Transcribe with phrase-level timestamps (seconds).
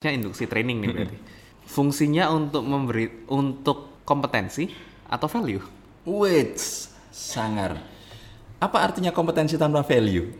[0.00, 1.16] Induksi training nih berarti.
[1.68, 4.64] Fungsinya untuk memberi untuk kompetensi
[5.04, 5.60] atau value?
[6.08, 6.56] Wait,
[7.12, 7.76] sangar.
[8.56, 10.32] Apa artinya kompetensi tanpa value?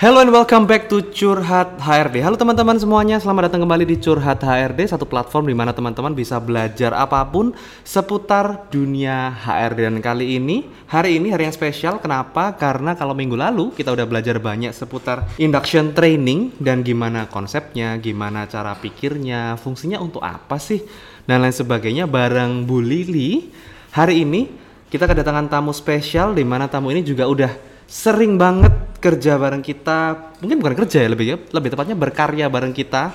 [0.00, 2.24] Hello and welcome back to Curhat HRD.
[2.24, 6.40] Halo teman-teman semuanya, selamat datang kembali di Curhat HRD, satu platform di mana teman-teman bisa
[6.40, 7.52] belajar apa pun
[7.84, 9.92] seputar dunia HRD.
[9.92, 12.00] Dan kali ini, hari ini hari yang spesial.
[12.00, 12.56] Kenapa?
[12.56, 18.48] Karena kalau minggu lalu kita udah belajar banyak seputar induction training dan gimana konsepnya, gimana
[18.48, 20.80] cara pikirnya, fungsinya untuk apa sih,
[21.28, 23.52] dan lain sebagainya bareng Bu Lili.
[23.92, 24.48] Hari ini
[24.88, 28.70] kita kedatangan tamu spesial di mana tamu ini juga udah sering banget
[29.02, 33.10] kerja bareng kita mungkin bukan kerja ya lebih lebih tepatnya berkarya bareng kita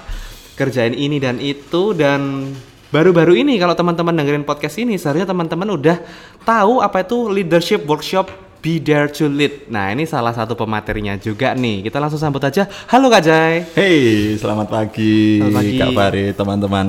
[0.59, 2.51] kerjain ini dan itu dan
[2.91, 6.03] baru-baru ini kalau teman-teman dengerin podcast ini seharusnya teman-teman udah
[6.43, 8.27] tahu apa itu leadership workshop
[8.59, 9.69] Be Dare to Lead.
[9.69, 11.85] Nah ini salah satu pematerinya juga nih.
[11.85, 12.65] Kita langsung sambut aja.
[12.89, 13.61] Halo Kak Jai.
[13.77, 15.77] Hey, selamat pagi, Selamat pagi.
[15.77, 16.87] Kak Fari, teman-teman.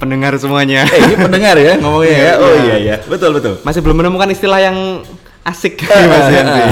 [0.00, 0.88] Pendengar semuanya.
[0.88, 2.32] Eh, ini pendengar ya ngomongnya ya?
[2.40, 2.64] Oh Iya.
[2.64, 3.60] iya iya, betul betul.
[3.60, 5.04] Masih belum menemukan istilah yang
[5.46, 6.62] asik Mas Yanti.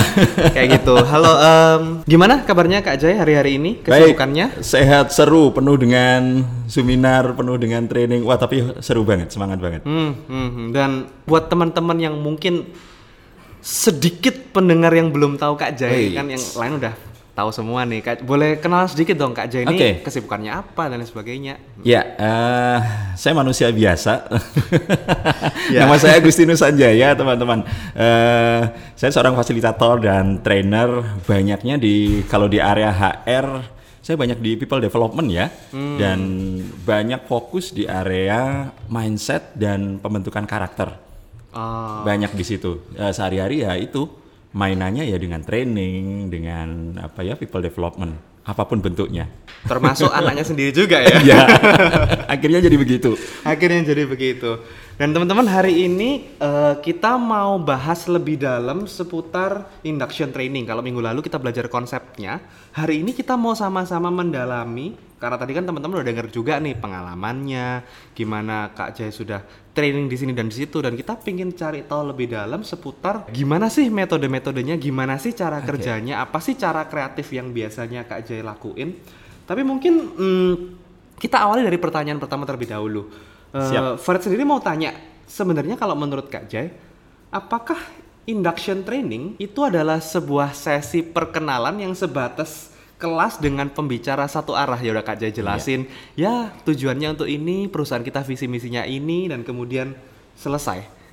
[0.51, 0.95] Kayak gitu.
[0.99, 3.79] Halo, em, gimana kabarnya Kak Jai hari-hari ini?
[3.87, 4.59] Kesibukannya?
[4.59, 8.27] Baik, sehat, seru, penuh dengan seminar, penuh dengan training.
[8.27, 9.87] Wah, tapi seru banget, semangat banget.
[9.87, 10.69] Hmm, hmm, hmm.
[10.75, 10.91] Dan
[11.23, 12.67] buat teman-teman yang mungkin
[13.63, 16.19] sedikit pendengar yang belum tahu Kak Jai, Hey.
[16.19, 18.01] kan yang lain udah tahu semua nih.
[18.01, 19.91] Kak, boleh kenal sedikit dong Kak Jai ini Oke.
[20.07, 21.55] kesibukannya apa dan lain sebagainya.
[21.83, 22.79] Ya, eh,
[23.19, 24.13] saya manusia biasa.
[25.65, 25.89] Ya.
[25.89, 27.65] Nama saya Agustinus Sanjaya, teman-teman.
[27.97, 28.63] Eh,
[28.95, 31.01] saya seorang fasilitator dan trainer.
[31.25, 33.65] Banyaknya di kalau di area HR,
[34.05, 36.21] saya banyak di people development ya, dan
[36.85, 41.01] banyak fokus di area mindset dan pembentukan karakter.
[41.57, 42.85] Ah, Banyak di situ.
[42.93, 44.05] Eh, sehari-hari ya itu
[44.55, 48.15] mainannya ya dengan training, dengan apa ya people development,
[48.47, 49.27] apa pun bentuknya.
[49.67, 51.19] termasuk anaknya sendiri juga ya.
[51.25, 51.41] ya,
[52.35, 53.19] akhirnya jadi begitu.
[53.43, 54.63] Akhirnya jadi begitu.
[54.95, 60.63] Dan teman-teman hari ini eh, kita mau bahas lebih dalam seputar induction training.
[60.71, 62.39] Kalau minggu lalu kita belajar konsepnya,
[62.71, 64.95] hari ini kita mau sama-sama mendalami.
[65.19, 67.83] Karena tadi kan teman-teman udah denger juga nih pengalamannya,
[68.15, 72.13] gimana Kak Jai sudah training di sini dan di situ, dan kita pingin cari tahu
[72.13, 77.57] lebih dalam seputar gimana sih metode-metodenya, gimana sih cara kerjanya, apa sih cara kreatif yang
[77.57, 79.01] biasanya Kak Jai lakuin.
[79.49, 80.55] Tapi mungkin hmm,
[81.17, 83.34] kita awali dari pertanyaan pertama terlebih dahulu.
[83.55, 84.03] Eh, Siap.
[84.03, 84.91] Farid sendiri mau tanya,
[85.31, 86.75] sebenarnya kalau menurut Kak Jai,
[87.31, 87.79] apakah
[88.27, 94.97] induction training itu adalah sebuah sesi perkenalan yang sebatas kelas dengan pembicara satu arah ya
[94.97, 95.85] udah Kak Jai jelasin
[96.17, 99.93] ya tujuannya untuk ini perusahaan kita visi misinya ini dan kemudian
[100.39, 101.05] selesai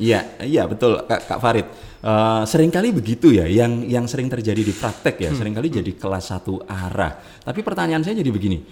[0.00, 1.66] Iya, iya betul Kak, Kak Farid.
[2.00, 5.92] Eh, sering kali begitu ya, yang yang sering terjadi di praktek ya, sering kali jadi
[5.92, 7.20] kelas satu arah.
[7.44, 8.64] Tapi pertanyaan saya jadi begini,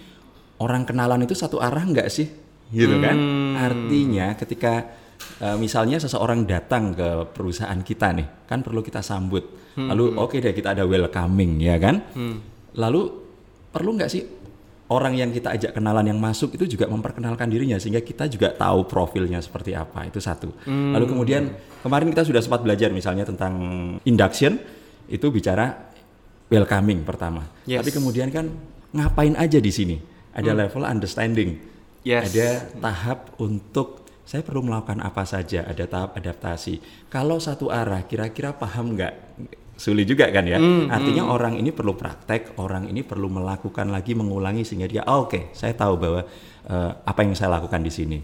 [0.56, 2.47] orang kenalan itu satu arah nggak sih?
[2.68, 3.16] Gitu kan?
[3.56, 4.86] Artinya ketika
[5.40, 9.44] eh, misalnya seseorang datang ke perusahaan kita nih, kan perlu kita sambut.
[9.78, 12.02] Lalu oke deh kita ada welcoming ya kan?
[12.74, 13.02] Lalu
[13.70, 14.26] perlu nggak sih
[14.88, 18.88] orang yang kita ajak kenalan yang masuk itu juga memperkenalkan dirinya sehingga kita juga tahu
[18.88, 20.50] profilnya seperti apa itu satu.
[20.66, 21.42] Lalu kemudian
[21.84, 23.54] kemarin kita sudah sempat belajar misalnya tentang
[24.02, 24.58] induction
[25.06, 25.88] itu bicara
[26.50, 27.46] welcoming pertama.
[27.68, 27.84] Yes.
[27.84, 28.50] Tapi kemudian kan
[28.92, 29.96] ngapain aja di sini?
[30.34, 31.77] Ada level understanding.
[32.06, 32.31] Yes.
[32.32, 32.48] Ada
[32.78, 37.09] tahap untuk saya perlu melakukan apa saja, ada tahap adaptasi.
[37.09, 39.14] Kalau satu arah kira-kira paham nggak?
[39.78, 40.58] Sulit juga kan ya.
[40.91, 45.54] Artinya orang ini perlu praktek, orang ini perlu melakukan lagi, mengulangi sehingga dia, oh, oke,
[45.54, 46.20] saya tahu bahwa
[46.66, 48.19] eh, apa yang saya lakukan di sini.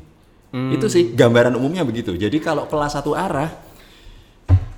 [0.54, 2.14] Itu sih gambaran umumnya begitu.
[2.14, 3.50] Jadi kalau kelas satu arah,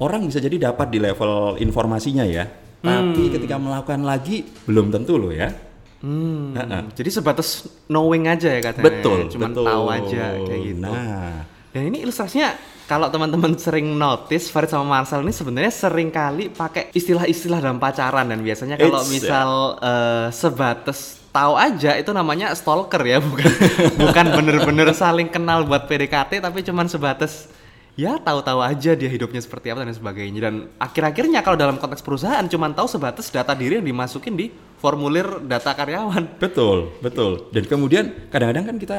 [0.00, 2.48] orang bisa jadi dapat di level informasinya ya.
[2.80, 5.50] Tapi ketika melakukan lagi belum tentu loh ya.
[5.96, 6.78] Hmm, Ha-ha.
[6.92, 9.64] jadi sebatas knowing aja ya katanya Betul, cuman betul.
[9.64, 10.82] tahu aja kayak gitu.
[10.84, 11.42] Nah,
[11.72, 12.52] Dan ini ilustrasinya
[12.86, 18.30] kalau teman-teman sering notice Farid sama Marcel ini sebenarnya sering kali pakai istilah-istilah dalam pacaran.
[18.30, 19.48] Dan biasanya kalau It's, misal
[19.82, 23.18] eh, sebatas tahu aja itu namanya stalker ya.
[23.18, 23.50] Bukan
[24.06, 27.50] bukan bener-bener saling kenal buat PDKT tapi cuman sebatas
[27.96, 30.40] ya tahu-tahu aja dia hidupnya seperti apa dan sebagainya.
[30.46, 35.40] Dan akhir-akhirnya kalau dalam konteks perusahaan cuman tahu sebatas data diri yang dimasukin di formulir
[35.44, 37.48] data karyawan betul, betul.
[37.50, 38.98] Dan kemudian kadang-kadang kan kita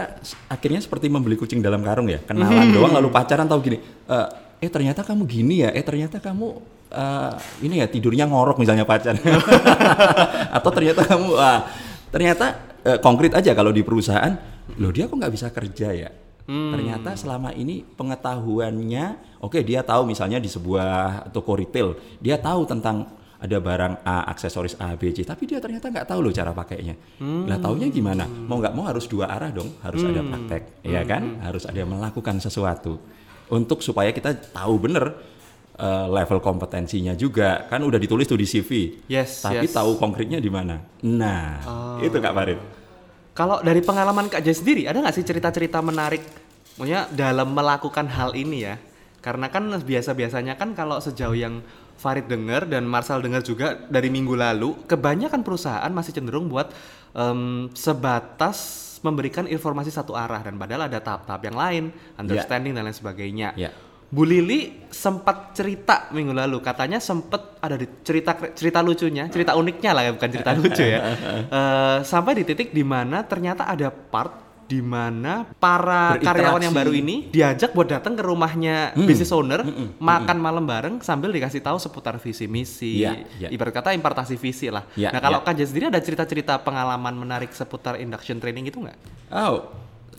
[0.49, 2.19] akhirnya seperti membeli kucing dalam karung ya.
[2.25, 3.77] Kenalan doang lalu pacaran tahu gini.
[4.09, 4.27] "Eh,
[4.67, 5.69] eh ternyata kamu gini ya.
[5.71, 6.47] Eh ternyata kamu
[6.91, 9.15] eh, ini ya tidurnya ngorok misalnya pacar.
[10.57, 11.69] Atau ternyata kamu ah,
[12.09, 12.45] ternyata
[12.81, 14.33] eh, konkret aja kalau di perusahaan,
[14.81, 16.09] loh dia kok nggak bisa kerja ya?
[16.47, 19.05] Ternyata selama ini pengetahuannya,
[19.43, 23.03] oke dia tahu misalnya di sebuah toko retail, dia tahu tentang
[23.37, 26.97] ada barang A, aksesoris A, B, C, tapi dia ternyata nggak tahu loh cara pakainya.
[27.21, 28.25] Lah taunya gimana?
[28.25, 31.37] Mau nggak mau harus dua arah dong, harus ada praktek, ya kan?
[31.45, 32.97] Harus ada melakukan sesuatu
[33.53, 35.13] untuk supaya kita tahu bener
[35.77, 37.69] eh, level kompetensinya juga.
[37.69, 39.05] Kan udah ditulis tuh di CV.
[39.05, 39.75] Yes, Tapi yes.
[39.77, 40.81] tahu konkretnya di mana?
[41.05, 41.61] Nah,
[42.01, 42.59] itu Kak Farid.
[43.37, 46.25] Kalau dari pengalaman Kak Jay sendiri, ada nggak sih cerita-cerita menarik,
[46.81, 48.81] maksudnya dalam melakukan hal ini ya?
[49.21, 51.61] Karena kan biasa-biasanya kan kalau sejauh yang
[51.97, 56.69] Farid dengar dan Marsal dengar juga dari minggu lalu, kebanyakan perusahaan masih cenderung buat
[57.17, 61.83] em, sebatas memberikan informasi satu arah dan padahal ada tahap-tahap yang lain,
[62.17, 63.53] understanding dan lain sebagainya.
[63.57, 63.73] Ya.
[64.07, 69.91] Bu Lili sempat cerita minggu lalu, katanya sempat ada di cerita cerita lucunya, cerita uniknya
[69.91, 70.99] lah ya, bukan cerita lucu ya.
[71.51, 76.91] Eh, sampai di titik di mana ternyata ada part di mana para karyawan yang baru
[76.91, 79.07] ini diajak buat datang ke rumahnya Hmm.
[79.07, 79.63] business owner,
[79.97, 83.47] makan malam bareng sambil dikasih tahu seputar visi misi, Iya, iya.
[83.47, 84.83] ibarat kata impartasi visi lah.
[84.93, 85.39] Iya, nah kalau.
[85.39, 88.97] Kak Jen sendiri ada cerita-cerita pengalaman menarik seputar induction training itu nggak?
[89.31, 89.71] Oh,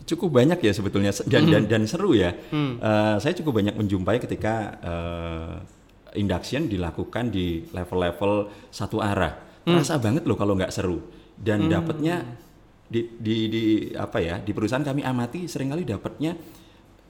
[0.03, 2.33] cukup banyak ya sebetulnya se- dan dan, dan seru ya.
[2.49, 2.81] Hmm.
[2.81, 5.55] Eh, saya cukup banyak menjumpai ketika eh,
[6.17, 9.37] induction dilakukan di level-level satu arah.
[9.69, 9.77] Hmm.
[9.77, 11.05] Terasa banget loh kalau nggak seru
[11.37, 12.25] dan dapatnya
[12.88, 16.32] di, di di apa ya di perusahaan kami amati sering kali dapatnya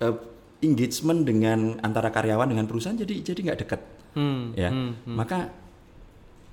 [0.03, 0.17] eh,
[0.59, 3.81] engagement dengan antara karyawan dengan perusahaan jadi jadi nggak dekat.
[4.19, 4.73] Hmm, ya.
[5.07, 5.53] maka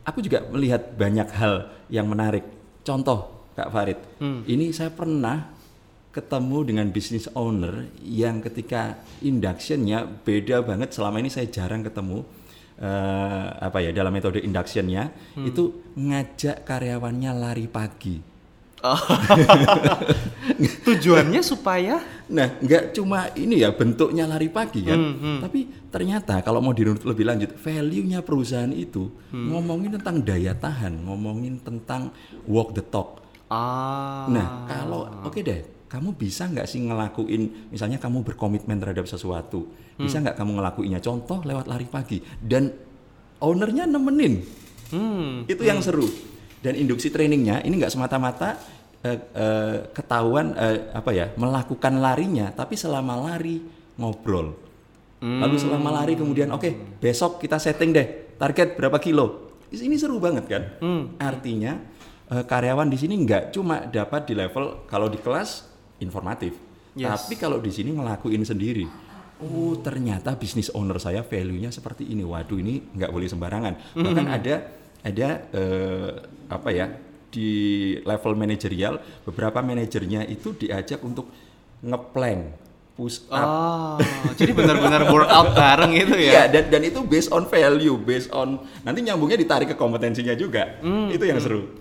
[0.06, 2.45] aku juga melihat banyak hal yang menarik.
[2.86, 3.98] Contoh kak Farid.
[4.22, 5.50] Ini saya pernah
[6.13, 10.94] ketemu dengan business owner yang ketika inductionnya beda banget.
[10.94, 12.22] Selama ini saya jarang ketemu
[12.77, 15.10] eh, apa ya dalam metode inductionnya.
[15.33, 18.35] Itu ngajak karyawannya lari pagi
[20.86, 24.98] Tujuannya supaya Nah, nggak cuma ini ya bentuknya lari pagi kan,
[25.46, 31.62] tapi ternyata kalau mau dirunut lebih lanjut, value-nya perusahaan itu ngomongin tentang daya tahan, ngomongin
[31.62, 32.10] tentang
[32.50, 33.22] walk the talk.
[33.54, 34.26] ah.
[34.26, 39.70] Nah, kalau oke deh, kamu bisa nggak sih ngelakuin, misalnya kamu berkomitmen terhadap sesuatu,
[40.02, 40.98] bisa nggak kamu ngelakuinnya?
[40.98, 42.74] Contoh lewat lari pagi dan
[43.38, 44.42] ownernya nemenin,
[44.90, 46.10] hmm, itu yang seru.
[46.65, 48.57] Dan induksi trainingnya ini nggak semata-mata
[49.06, 53.62] eh, eh, ketahuan eh, apa ya melakukan larinya, tapi selama lari
[54.01, 54.57] ngobrol.
[55.21, 59.53] Lalu selama lari kemudian oke besok kita setting deh target berapa kilo.
[59.69, 60.63] Ini seru banget kan?
[61.21, 61.77] Artinya
[62.33, 65.69] eh, karyawan di sini nggak cuma dapat di level kalau di kelas
[66.01, 66.57] informatif,
[66.95, 67.12] Yes.
[67.27, 68.88] tapi kalau di sini ngelakuin sendiri.
[69.35, 72.23] Oh ternyata bisnis owner saya value-nya seperti ini.
[72.23, 73.73] Waduh ini nggak boleh sembarangan.
[74.00, 74.56] Bahkan ada
[75.03, 76.12] ada eh,
[76.47, 76.88] apa ya
[77.31, 77.51] di
[78.06, 81.27] level manajerial beberapa manajernya itu diajak untuk
[81.83, 82.65] ngeplank
[82.95, 84.00] push up.
[84.00, 84.00] Oh,
[84.39, 86.44] jadi benar-benar workout bareng Iya ya?
[86.47, 88.56] dan dan itu based on value, based on
[88.88, 90.80] nanti nyambungnya ditarik ke kompetensinya juga.
[91.12, 91.75] Itu yang seru.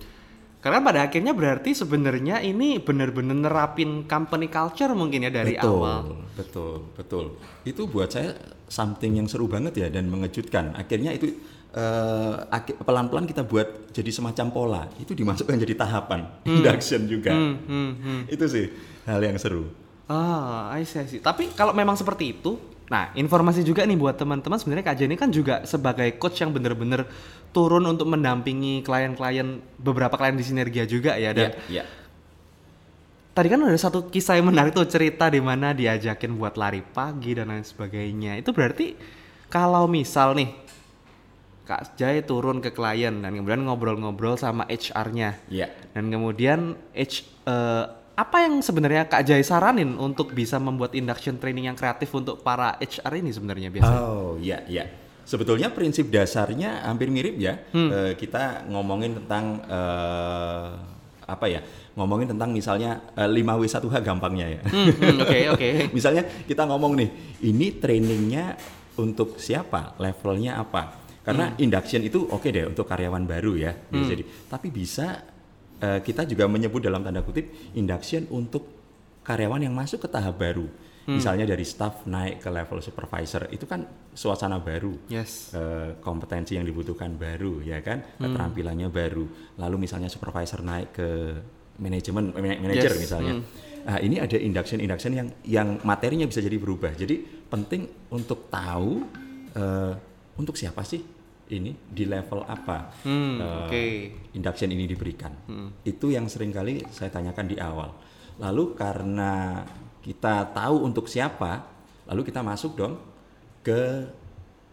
[0.58, 6.04] Karena pada akhirnya berarti sebenarnya ini benar-benar nerapin company culture mungkin ya dari betul, awal.
[6.34, 7.24] Betul, betul.
[7.68, 8.32] Itu buat saya
[8.64, 10.72] something yang seru banget ya dan mengejutkan.
[10.72, 11.36] Akhirnya itu
[11.74, 14.82] eh, pelan-pelan kita buat jadi semacam pola.
[15.02, 17.34] Itu dimasukkan jadi tahapan induction juga.
[17.34, 18.20] Hmm, hmm, hmm.
[18.30, 18.70] Itu sih
[19.04, 19.68] hal yang seru.
[20.06, 21.20] Ah, I see, I see.
[21.20, 22.60] Tapi kalau memang seperti itu,
[22.92, 27.08] nah informasi juga nih buat teman-teman sebenarnya Kak Jenny kan juga sebagai coach yang benar-benar
[27.50, 31.84] turun untuk mendampingi klien-klien beberapa klien di Sinergia juga ya dan Iya, iya.
[33.32, 37.32] tadi kan ada satu kisah yang menarik tuh cerita di mana diajakin buat lari pagi
[37.34, 38.36] dan lain sebagainya.
[38.38, 38.94] Itu berarti
[39.48, 40.63] kalau misal nih
[41.64, 45.40] Kak Jai turun ke klien dan kemudian ngobrol-ngobrol sama HR-nya.
[45.48, 45.72] Iya.
[45.96, 51.72] Dan kemudian H eh, apa yang sebenarnya Kak Jai saranin untuk bisa membuat induction training
[51.72, 54.02] yang kreatif untuk para HR ini sebenarnya biasanya?
[54.04, 54.84] Oh iya iya.
[55.24, 57.56] Sebetulnya prinsip dasarnya hampir mirip ya.
[57.72, 60.68] Eh, kita ngomongin tentang eh,
[61.24, 61.64] apa ya?
[61.96, 64.62] Ngomongin tentang misalnya eh, 5W1H gampangnya ya.
[64.68, 65.68] Hmm, hmm, Oke oke.
[65.96, 67.08] misalnya kita ngomong nih,
[67.40, 68.54] ini trainingnya
[69.00, 69.96] untuk siapa?
[69.98, 71.03] Levelnya apa?
[71.24, 73.72] Karena induction itu oke deh untuk karyawan baru ya.
[73.88, 74.24] bisa jadi.
[74.46, 75.24] Tapi bisa
[75.80, 78.68] eh, kita juga menyebut dalam tanda kutip induction untuk
[79.22, 80.68] karyawan yang masuk ke tahap baru.
[81.04, 84.96] Misalnya dari staff naik ke level supervisor itu kan suasana baru.
[85.08, 85.52] Yes.
[85.52, 89.24] Eh, kompetensi yang dibutuhkan baru ya kan keterampilannya baru
[89.56, 91.08] lalu misalnya supervisor naik ke
[91.76, 93.34] manajemen man- manager Yes, misalnya
[93.84, 97.20] Nah, ini ada induction induction yang yang materinya bisa jadi berubah jadi
[97.52, 99.04] penting untuk tahu
[99.52, 99.92] eh,
[100.40, 101.04] untuk siapa sih
[101.52, 103.84] ini di level apa Hmm, eh, oke.
[104.32, 105.32] induction ini diberikan.
[105.84, 107.92] Itu yang sering kali saya tanyakan di awal.
[108.40, 109.60] Lalu karena
[110.00, 111.64] kita tahu untuk siapa,
[112.08, 112.96] lalu kita masuk dong
[113.60, 114.08] ke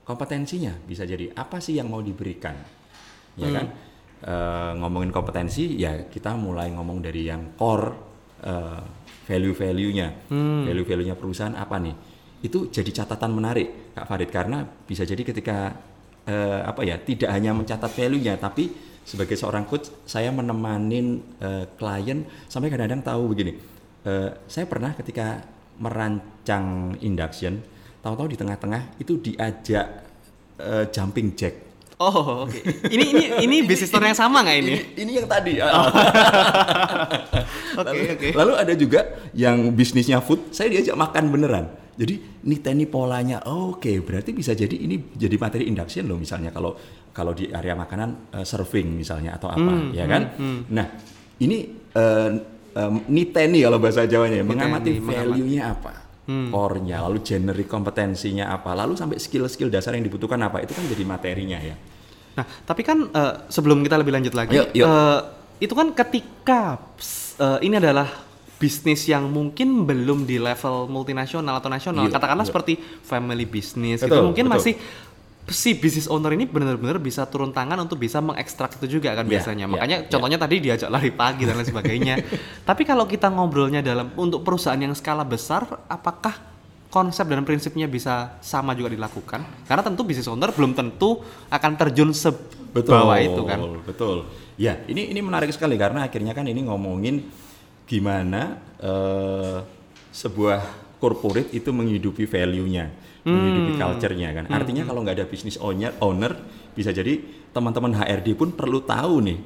[0.08, 0.76] kompetensinya.
[0.88, 2.56] Bisa jadi apa sih yang mau diberikan,
[3.36, 3.68] ya kan?
[4.22, 7.90] Eh, ngomongin kompetensi, ya kita mulai ngomong dari yang core
[8.42, 8.82] eh,
[9.30, 10.30] value-value-nya,
[10.66, 11.96] value-value-nya perusahaan apa nih?
[12.42, 15.78] Itu jadi catatan menarik, Kak Farid, karena bisa jadi ketika
[16.28, 18.70] eh, apa ya tidak hanya mencatat value-nya tapi
[19.02, 23.54] sebagai seorang coach saya menemanin eh, klien sampai kadang-kadang tahu begini
[24.06, 25.42] eh, saya pernah ketika
[25.82, 27.58] merancang induction
[28.02, 29.86] tahu-tahu di tengah-tengah itu diajak
[30.62, 32.58] eh, jumping jack Oh, oke.
[32.90, 34.74] Ini ini ini bisnis yang sama nggak ini?
[34.74, 35.54] ini, ini yang tadi.
[37.72, 38.30] Oke, lalu, oke.
[38.36, 39.00] lalu ada juga
[39.32, 45.12] yang bisnisnya food saya diajak makan beneran jadi niteni polanya oke berarti bisa jadi ini
[45.12, 46.74] jadi materi induction loh misalnya kalau
[47.12, 50.22] kalau di area makanan eh, serving misalnya atau apa Hmm, ya kan
[50.68, 50.88] nah
[51.38, 51.58] ini
[51.92, 52.30] eh,
[52.72, 55.10] em, niteni kalau bahasa Jawanya mengamati mengamati.
[55.12, 56.54] value-nya apa Hmm.
[56.54, 61.04] core-nya lalu generic kompetensinya apa lalu sampai skill-skill dasar yang dibutuhkan apa itu kan jadi
[61.04, 61.76] materinya ya
[62.32, 64.88] Nah, tapi kan eh, sebelum kita lebih lanjut lagi, Yuk, yuk.
[64.88, 65.20] eh,
[65.60, 66.80] itu kan ketika
[67.36, 68.08] eh, ini adalah
[68.62, 72.52] bisnis yang mungkin belum di level multinasional atau nasional, Yuk, katakanlah yuk.
[72.54, 74.56] seperti family business gitu, Betul, mungkin betul.
[74.62, 74.74] masih
[75.50, 79.32] si business owner ini benar-benar bisa turun tangan untuk bisa mengekstrak itu juga kan Ya,
[79.42, 79.66] biasanya.
[79.66, 80.08] ya, Makanya ya.
[80.14, 82.16] contohnya tadi diajak lari pagi dan lain sebagainya.
[82.70, 86.38] Tapi kalau kita ngobrolnya dalam untuk perusahaan yang skala besar, apakah
[86.94, 89.42] konsep dan prinsipnya bisa sama juga dilakukan?
[89.66, 93.60] Karena tentu business owner belum tentu akan terjun sebawah itu kan.
[93.84, 94.30] Betul.
[94.62, 97.26] Ya, ini ini menarik sekali karena akhirnya kan ini ngomongin
[97.86, 99.58] gimana eh,
[100.12, 100.60] sebuah
[101.02, 102.94] corporate itu menghidupi value-nya,
[103.26, 104.46] menghidupi culture-nya kan.
[104.54, 106.38] Artinya kalau nggak ada business owner, owner
[106.72, 107.20] bisa jadi
[107.52, 109.40] teman-teman HRD pun perlu tahu nih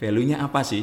[0.00, 0.82] value-nya apa sih.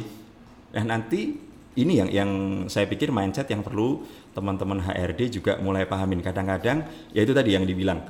[0.72, 1.36] Nah nanti
[1.78, 2.30] ini yang yang
[2.66, 4.02] saya pikir mindset yang perlu
[4.34, 6.22] teman-teman HRD juga mulai pahamin.
[6.22, 8.00] Kadang-kadang ya itu tadi yang dibilang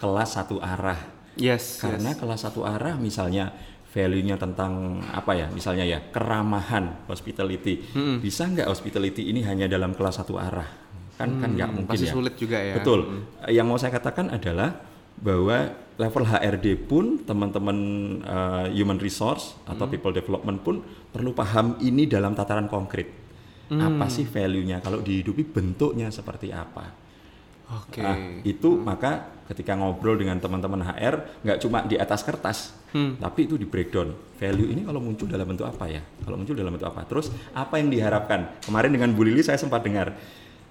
[0.00, 0.98] kelas satu arah.
[1.36, 1.80] Yes.
[1.80, 3.56] Karena kelas satu arah misalnya
[3.92, 5.46] value-nya tentang apa ya?
[5.52, 7.92] Misalnya ya keramahan, hospitality.
[8.24, 10.66] Bisa nggak hospitality ini hanya dalam kelas satu arah?
[11.20, 12.12] Kan kan nggak mungkin pasti ya.
[12.16, 12.80] sulit juga ya.
[12.80, 13.28] Betul.
[13.52, 14.80] Yang mau saya katakan adalah
[15.20, 15.70] bahwa
[16.00, 17.78] level HRD pun teman-teman
[18.24, 20.80] uh, human resource atau people development pun
[21.12, 23.20] perlu paham ini dalam tataran konkret.
[23.72, 24.84] Apa sih value-nya?
[24.84, 27.01] Kalau dihidupi bentuknya seperti apa?
[27.70, 28.02] Oke.
[28.02, 33.56] Nah, itu maka ketika ngobrol dengan teman-teman HR nggak cuma di atas kertas, tapi itu
[33.56, 34.12] di breakdown.
[34.36, 36.02] Value ini kalau muncul dalam bentuk apa ya?
[36.24, 37.06] Kalau muncul dalam bentuk apa?
[37.06, 38.60] Terus apa yang diharapkan?
[38.66, 40.12] Kemarin dengan Bu Lili saya sempat dengar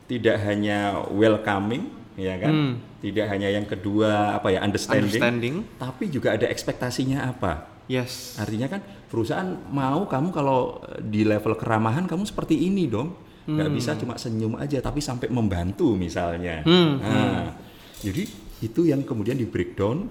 [0.05, 1.87] tidak hanya welcoming,
[2.19, 2.83] ya kan?
[3.01, 5.55] Tidak hanya yang kedua apa ya understanding, Understanding.
[5.81, 7.71] tapi juga ada ekspektasinya apa?
[7.89, 8.37] Yes.
[8.37, 13.15] Artinya kan perusahaan mau kamu kalau di level keramahan kamu seperti ini dong.
[13.45, 16.61] Nggak bisa cuma senyum aja tapi sampai membantu misalnya.
[17.01, 17.53] Nah,
[18.01, 18.23] Jadi
[18.61, 20.09] itu yang kemudian di breakdown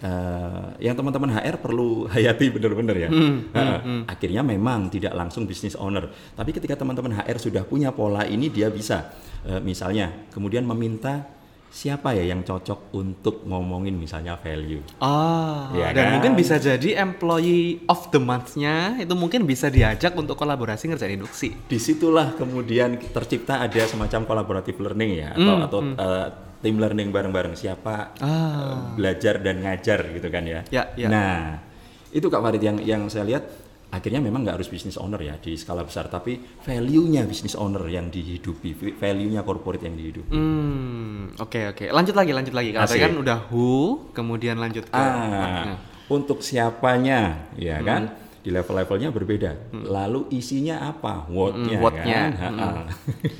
[0.00, 3.08] eh, yang teman-teman HR perlu hayati benar-benar ya.
[3.08, 8.48] Nah, Akhirnya memang tidak langsung business owner, tapi ketika teman-teman HR sudah punya pola ini
[8.48, 9.12] dia bisa
[9.44, 11.39] eh, misalnya kemudian meminta
[11.70, 14.82] siapa ya yang cocok untuk ngomongin misalnya value.
[14.98, 16.12] Ah, Ya dan kan?
[16.18, 21.54] mungkin bisa jadi employee of the month-nya itu mungkin bisa diajak untuk kolaborasi ngerjain induksi.
[21.64, 26.26] di situlah kemudian tercipta ada semacam collaborative learning ya atau atau uh,
[26.58, 30.60] team learning bareng-bareng siapa uh, belajar dan ngajar gitu kan ya.
[30.68, 31.06] Ya, ya.
[31.08, 31.62] Nah
[32.10, 33.46] itu kak Farid yang yang saya lihat
[33.90, 38.06] akhirnya memang nggak harus business owner ya di skala besar tapi value-nya business owner yang
[38.06, 40.30] dihidupi value-nya corporate yang dihidupi.
[40.30, 41.84] Hmm, oke oke.
[41.88, 42.70] Lanjut lagi, lanjut lagi.
[42.72, 43.02] Asik.
[43.02, 45.74] kan udah who, kemudian lanjut ke Ah,
[46.06, 47.86] untuk siapanya, ya Hmm.
[47.86, 48.02] kan?
[48.40, 49.52] Di level-levelnya berbeda.
[49.74, 51.28] Lalu isinya apa?
[51.28, 52.20] What-nya, Hmm, what-nya.
[52.24, 52.30] kan?
[52.32, 52.68] Ha-ha.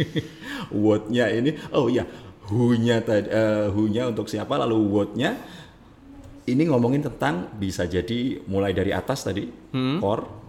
[0.84, 2.04] What-nya ini, oh iya,
[2.46, 4.54] who-nya tadi, eh, who-nya untuk siapa?
[4.56, 5.30] Lalu what-nya
[6.44, 9.98] ini ngomongin tentang bisa jadi mulai dari atas tadi, Hmm.
[9.98, 10.39] core,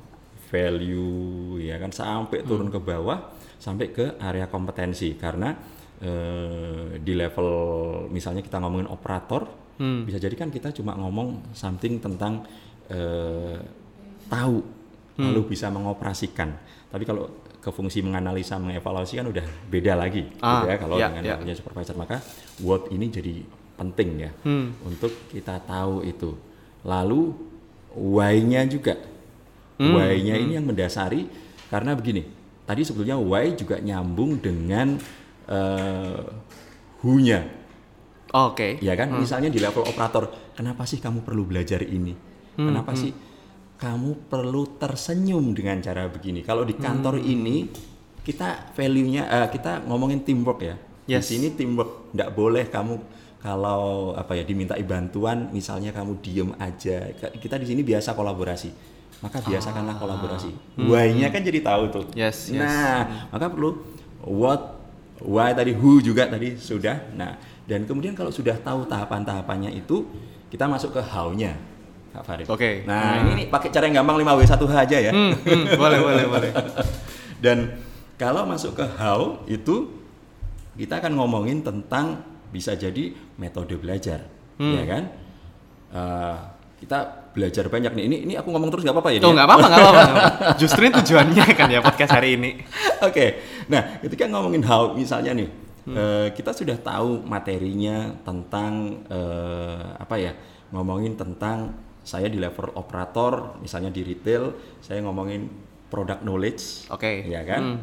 [0.51, 5.15] value, ya kan, sampai turun ke bawah, sampai ke area kompetensi.
[5.15, 5.55] Karena
[5.97, 7.47] eh, di level
[8.11, 9.47] misalnya kita ngomongin operator,
[9.81, 12.45] bisa jadi kan kita cuma ngomong something tentang
[12.85, 13.57] eh,
[14.27, 14.59] tahu,
[15.17, 16.53] lalu bisa mengoperasikan.
[16.91, 20.75] Tapi kalau ke fungsi menganalisa, mengevaluasi kan udah beda lagi, Ah, gitu ya.
[20.77, 21.35] Kalau ya, dengan ya.
[21.37, 22.17] punya supervisor, maka
[22.59, 23.33] word ini jadi
[23.73, 24.73] penting ya Hmm.
[24.85, 26.33] untuk kita tahu itu.
[26.85, 27.33] Lalu
[27.95, 28.97] why-nya juga.
[29.81, 31.25] Hmm, Why-nya ini yang mendasari
[31.73, 32.21] karena begini.
[32.69, 35.01] Tadi sebetulnya why juga nyambung dengan
[35.49, 36.21] eh,
[37.01, 37.41] who-nya.
[38.31, 38.77] Oke.
[38.79, 42.13] Ya kan, misalnya di level operator, kenapa sih kamu perlu belajar ini?
[42.55, 43.11] Kenapa sih
[43.81, 46.45] kamu perlu tersenyum dengan cara begini?
[46.45, 47.65] Kalau di kantor ini
[48.21, 50.75] kita value-nya eh, kita ngomongin teamwork ya.
[51.09, 51.25] Yes.
[51.27, 52.95] Di sini teamwork, nggak boleh kamu
[53.41, 57.09] kalau apa ya dimintai bantuan, misalnya kamu diem aja.
[57.17, 58.69] Kita di sini biasa kolaborasi.
[59.21, 60.49] Maka biasakanlah kolaborasi.
[60.81, 62.05] Why-nya kan jadi tahu tuh.
[62.17, 62.57] Yes, yes.
[62.57, 63.77] Nah, maka perlu
[64.25, 64.81] what,
[65.21, 67.13] why tadi, who juga tadi sudah.
[67.13, 67.37] Nah,
[67.69, 70.09] dan kemudian kalau sudah tahu tahapan-tahapannya itu,
[70.49, 71.53] kita masuk ke how-nya,
[72.11, 72.49] Kak Farid.
[72.49, 72.81] Oke.
[72.89, 75.11] Nah, ini, ini pakai cara yang gampang 5W1H aja ya.
[75.13, 76.51] Hmm, hmm, boleh, boleh, boleh.
[77.45, 77.77] Dan
[78.17, 80.01] kalau masuk ke how itu
[80.73, 84.25] kita akan ngomongin tentang bisa jadi metode belajar,
[84.57, 84.77] Hmm.
[84.77, 85.03] ya kan?
[85.93, 86.37] Eh,
[86.81, 88.03] kita belajar banyak nih.
[88.07, 89.19] Ini ini aku ngomong terus nggak apa-apa ya?
[89.19, 89.31] Nia?
[89.31, 90.03] nggak apa-apa, nggak apa-apa.
[90.61, 92.51] Justru ini tujuannya kan ya podcast hari ini.
[93.07, 93.25] Oke,
[93.67, 95.49] nah ketika ngomongin how misalnya nih,
[95.81, 95.97] Hmm.
[95.97, 100.29] eh, kita sudah tahu materinya tentang eh, apa ya,
[100.69, 101.73] ngomongin tentang
[102.05, 105.49] saya di level operator, misalnya di retail, saya ngomongin
[105.89, 107.25] product knowledge, Oke.
[107.25, 107.61] ya kan?
[107.65, 107.79] Hmm.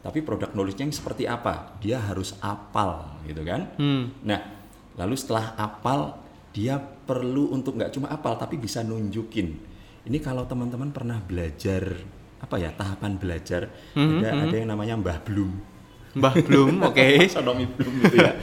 [0.00, 1.74] Tapi product knowledge-nya yang seperti apa?
[1.82, 3.66] Dia harus apal, gitu kan?
[3.74, 4.14] Hmm.
[4.22, 4.40] Nah,
[4.94, 9.54] lalu setelah apal, dia perlu untuk nggak cuma apal, tapi bisa nunjukin.
[10.00, 11.94] Ini kalau teman-teman pernah belajar
[12.40, 15.52] apa ya tahapan belajar, Hmm, ada ada yang namanya Mbah Bloom.
[16.10, 17.06] Mbah belum, oke.
[17.28, 18.34] Sonomi Bloom gitu ya.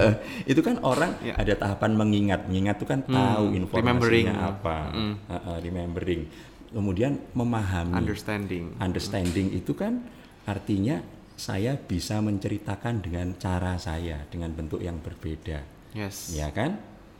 [0.52, 1.34] Itu kan orang Ya.
[1.34, 2.46] ada tahapan mengingat.
[2.46, 4.78] Mengingat itu kan tahu informasinya apa.
[4.94, 5.14] Hmm.
[5.26, 6.22] Heeh, remembering.
[6.70, 7.98] Kemudian memahami.
[7.98, 8.78] Understanding.
[8.78, 10.06] Understanding itu kan
[10.44, 11.02] artinya
[11.34, 16.30] saya bisa menceritakan dengan cara saya dengan bentuk yang berbeda, Yes.
[16.30, 16.78] ya kan?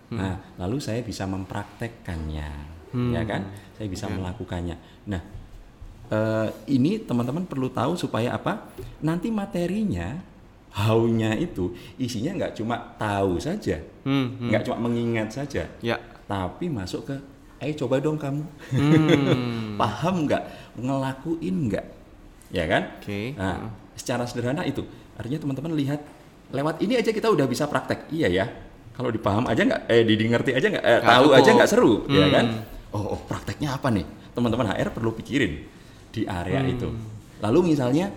[0.09, 2.49] Nah, lalu saya bisa mempraktekkannya,
[3.11, 3.43] ya kan?
[3.75, 4.77] Saya bisa melakukannya.
[5.07, 5.19] Nah,
[6.07, 8.71] eh, ini teman-teman perlu tahu supaya apa?
[9.03, 10.15] Nanti materinya,
[10.71, 14.49] how-nya itu isinya nggak cuma tahu saja, Hmm, hmm.
[14.53, 15.99] nggak cuma mengingat saja, Ya.
[16.29, 17.17] tapi masuk ke,
[17.59, 19.75] ayo coba dong kamu, Hmm.
[19.81, 20.43] paham nggak,
[20.79, 21.87] ngelakuin nggak,
[22.55, 22.83] ya kan?
[23.03, 23.35] Oke.
[23.35, 24.87] Nah, secara sederhana itu,
[25.19, 25.99] artinya teman-teman lihat
[26.55, 28.47] lewat ini aja kita udah bisa praktek, iya ya.
[28.97, 31.93] Kalau dipaham aja nggak, eh di di ngerti aja nggak, eh, tahu aja nggak seru,
[32.09, 32.33] ya Hmm.
[32.33, 32.47] kan?
[32.91, 34.03] Oh, oh, prakteknya apa nih?
[34.33, 35.53] Teman-teman HR perlu pikirin
[36.11, 36.73] di area Hmm.
[36.73, 36.89] itu.
[37.39, 38.09] Lalu misalnya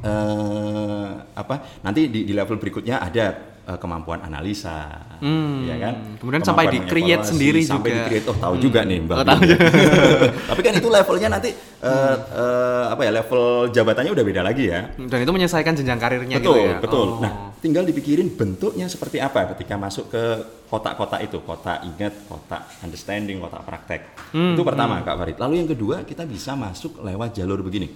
[0.00, 1.54] eh apa?
[1.80, 3.26] Nanti di, di level berikutnya ada
[3.60, 4.88] eh, kemampuan analisa,
[5.20, 5.62] Hmm.
[5.62, 6.16] ya kan?
[6.16, 7.98] Kemudian sampai Kemampuan di-create mengevaluasi, sendiri sampai juga.
[8.00, 8.26] di-create.
[8.26, 9.14] Oh, tahu juga nih, Mbak.
[9.14, 9.58] Oh, tahu Bill.
[10.50, 13.10] Tapi kan itu levelnya nanti eh, eh, apa ya?
[13.12, 14.80] Level jabatannya udah beda lagi ya.
[14.96, 16.76] Dan itu menyelesaikan jenjang karirnya Betul, gitu ya.
[16.80, 17.06] betul.
[17.06, 17.20] Oh.
[17.20, 20.24] Nah, tinggal dipikirin bentuknya seperti apa ketika masuk ke
[20.66, 24.00] kotak-kotak itu, kotak ingat, kotak understanding, kotak praktek.
[24.32, 25.36] Hmm, itu pertama, Kak Farid.
[25.36, 27.92] Lalu yang kedua, kita bisa masuk lewat jalur begini.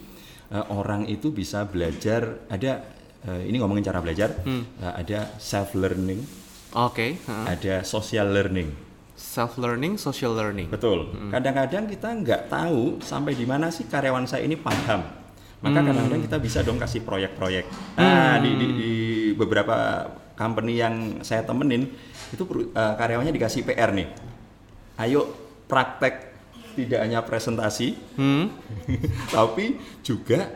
[0.53, 2.85] Eh, orang itu bisa belajar ada
[3.25, 4.69] eh, ini ngomongin cara belajar, Hmm.
[4.77, 6.21] eh, ada self learning,
[6.77, 7.17] Oke.
[7.17, 7.45] heeh.
[7.49, 8.69] ada social learning.
[9.17, 10.69] Self learning, social learning.
[10.69, 11.09] Betul.
[11.33, 15.24] Kadang-kadang kita nggak tahu sampai di mana sih karyawan saya ini paham.
[15.65, 17.65] Maka kadang-kadang kita bisa dong kasih proyek-proyek.
[17.97, 18.93] Nah, di, di, di
[19.33, 20.05] beberapa
[20.37, 21.89] company yang saya temenin
[22.29, 22.45] itu
[22.77, 24.09] eh, karyawannya dikasih PR nih.
[25.01, 25.33] Ayo
[25.65, 26.37] praktek
[26.75, 28.51] tidak hanya presentasi, Hmm.
[29.35, 30.53] tapi juga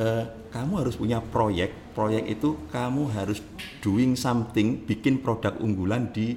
[0.00, 1.94] eh, kamu harus punya proyek.
[1.94, 3.38] Proyek itu kamu harus
[3.78, 6.34] doing something, bikin produk unggulan di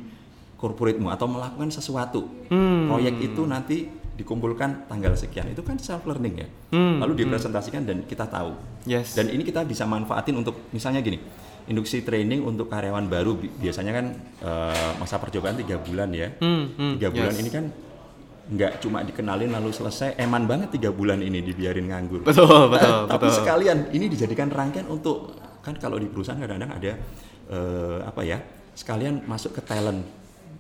[0.61, 2.27] corporatemu atau melakukan sesuatu.
[2.53, 2.85] Hmm.
[2.91, 3.89] Proyek itu nanti
[4.21, 5.49] dikumpulkan tanggal sekian.
[5.49, 6.47] Itu kan self learning ya.
[6.69, 8.53] Hmm, Lalu dipresentasikan dan kita tahu.
[8.85, 9.13] Yes.
[9.13, 11.17] Dan ini kita bisa manfaatin untuk misalnya gini.
[11.63, 14.05] Induksi training untuk karyawan baru bi- biasanya kan
[14.39, 16.29] eh, masa percobaan tiga bulan ya.
[16.37, 17.41] Hmm, hmm, Tiga bulan yes.
[17.41, 17.65] ini kan
[18.41, 23.07] nggak cuma dikenalin lalu selesai eman banget tiga bulan ini dibiarin nganggur Betul, betul, Nah,
[23.07, 23.37] tapi betul.
[23.37, 26.91] sekalian ini dijadikan rangkaian untuk kan kalau di perusahaan kadang-kadang ada
[27.47, 30.03] eh, apa ya sekalian masuk ke talent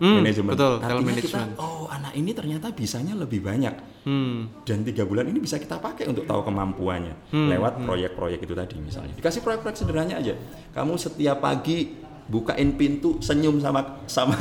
[0.01, 1.49] Hmm, manajemen betul, talent artinya management.
[1.53, 3.75] kita oh anak ini ternyata bisanya lebih banyak.
[4.01, 4.49] Hmm.
[4.65, 8.81] dan tiga bulan ini bisa kita pakai untuk tahu kemampuannya Hmm, lewat proyek-proyek itu tadi
[8.81, 9.13] misalnya.
[9.13, 10.33] Dikasih proyek-proyek sederhananya aja.
[10.73, 11.93] Kamu setiap pagi
[12.25, 14.33] bukain pintu senyum sama sama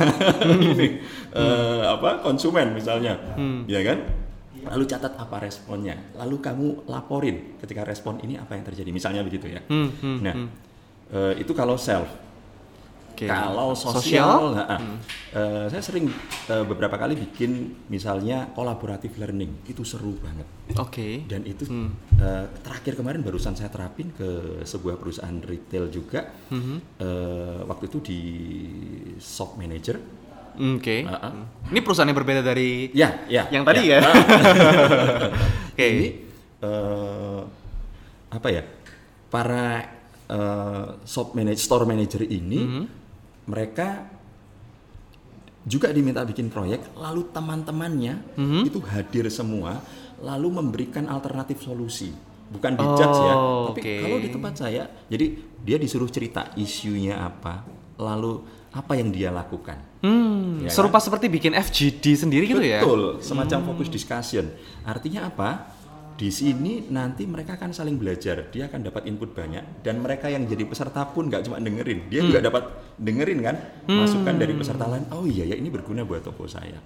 [0.49, 0.97] ini,
[1.37, 3.21] eh, apa konsumen misalnya.
[3.37, 3.69] Hmm.
[3.69, 4.01] ya kan?
[4.65, 5.93] Lalu catat apa responnya.
[6.17, 8.89] Lalu kamu laporin ketika respon ini apa yang terjadi.
[8.89, 9.61] Misalnya begitu ya.
[9.69, 10.49] Hmm, hmm, nah hmm.
[11.13, 12.09] eh, itu kalau self
[13.11, 13.27] Oke.
[13.27, 14.79] kalau sosial, nah, ah,
[15.31, 16.07] eh, saya sering
[16.47, 17.51] eh, beberapa kali bikin
[17.85, 21.23] misalnya kolaboratif learning itu seru banget Oke.
[21.25, 21.91] dan itu Hmm.
[22.15, 24.27] eh, terakhir kemarin barusan saya terapin ke
[24.63, 26.75] sebuah perusahaan retail juga Mhm.
[26.97, 28.19] Eh, waktu itu di
[29.17, 29.99] shop manager
[30.51, 31.03] Oke.
[31.03, 31.33] Ah, ah.
[31.65, 34.03] Ini perusahaan yang berbeda dari ya ya yang tadi ya.
[35.71, 35.87] Oke.
[35.87, 36.07] ini
[36.59, 37.41] eh,
[38.29, 38.63] apa ya
[39.27, 39.79] para
[40.27, 42.83] eh, shop manager store manager ini Mhm.
[43.43, 44.05] Mereka
[45.61, 48.61] juga diminta bikin proyek, lalu teman-temannya Mhm.
[48.65, 49.81] itu hadir semua,
[50.17, 52.09] lalu memberikan alternatif solusi.
[52.51, 53.93] Bukan dijudge ya, Oh, tapi oke.
[54.01, 55.25] kalau di tempat saya, jadi
[55.61, 57.63] dia disuruh cerita isunya apa,
[57.95, 59.77] lalu apa yang dia lakukan.
[60.01, 62.81] Hmm, Ya serupa seperti bikin FGD sendiri gitu ya?
[62.81, 64.49] Betul, semacam fokus discussion.
[64.81, 65.77] Artinya apa?
[66.21, 68.53] Di sini nanti mereka akan saling belajar.
[68.53, 72.21] Dia akan dapat input banyak dan mereka yang jadi peserta pun nggak cuma dengerin, dia
[72.21, 72.69] juga dapat
[73.01, 73.57] dengerin kan
[73.89, 75.09] masukan dari peserta lain.
[75.09, 76.77] Oh iya ya ini berguna buat toko saya.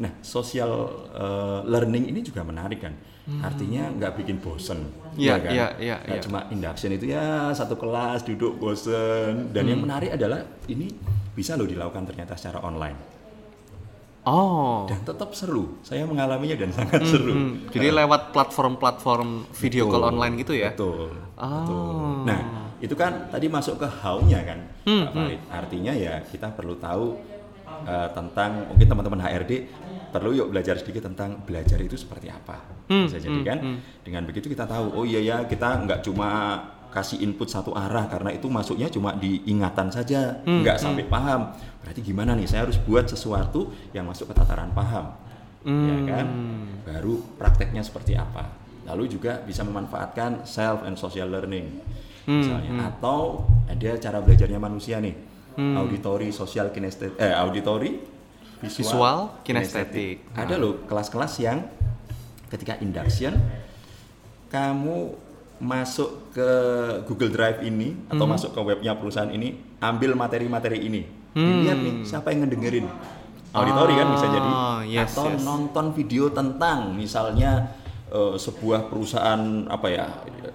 [0.00, 2.96] Nah, social uh, learning ini juga menarik kan.
[3.44, 5.52] Artinya nggak bikin bosen, Iya, ya kan?
[5.52, 6.24] iya, iya, Nggak iya.
[6.24, 9.52] cuma induction itu ya satu kelas duduk bosen.
[9.52, 10.40] Dan yang menarik adalah
[10.72, 10.88] ini
[11.36, 13.09] bisa loh dilakukan ternyata secara online
[14.20, 14.84] Oh.
[14.84, 15.80] dan tetap seru.
[15.80, 17.32] Saya mengalaminya dan sangat seru.
[17.32, 20.70] Hmm, jadi lewat platform-platform video Betul, call online gitu ya?
[20.76, 21.08] Betul.
[21.40, 21.48] Oh.
[21.48, 22.28] betul.
[22.28, 22.40] Nah,
[22.84, 25.40] itu kan tadi masuk ke how-nya kan, Hmm, Farid.
[25.48, 27.16] Artinya ya kita perlu tahu
[27.88, 29.52] eh, tentang mungkin teman-teman HRD
[30.10, 32.60] perlu yuk belajar sedikit tentang belajar itu seperti apa.
[32.90, 33.58] Hmm, Bisa jadi kan
[34.02, 38.34] dengan begitu kita tahu oh iya ya kita nggak cuma kasih input satu arah karena
[38.34, 41.54] itu masuknya cuma di ingatan saja, Hmm, nggak sampai paham.
[41.80, 42.50] Berarti gimana nih?
[42.50, 45.14] Saya harus buat sesuatu yang masuk ke tataran paham.
[45.62, 46.26] Ya kan?
[46.26, 46.82] Hmm.
[46.82, 48.50] Baru prakteknya seperti apa.
[48.88, 51.78] Lalu juga bisa memanfaatkan self and social learning
[52.28, 55.16] Hmm, misalnya atau ada cara belajarnya manusia nih.
[55.60, 58.00] Auditory, social kinestetik eh auditory
[58.60, 60.16] visual, Visual, kinestetik.
[60.32, 61.64] Ada loh kelas-kelas yang
[62.48, 63.36] ketika induction
[64.48, 65.16] kamu
[65.60, 66.48] masuk ke
[67.04, 68.32] Google Drive ini atau Hmm.
[68.32, 71.02] masuk ke webnya perusahaan ini, ambil materi-materi ini.
[71.30, 72.88] Dilihat nih siapa yang ngedengerin.
[73.50, 74.50] Auditory kan bisa jadi.
[74.50, 75.42] Ah, yes, atau yes.
[75.42, 77.76] nonton video tentang misalnya
[78.10, 80.06] eh, sebuah perusahaan apa ya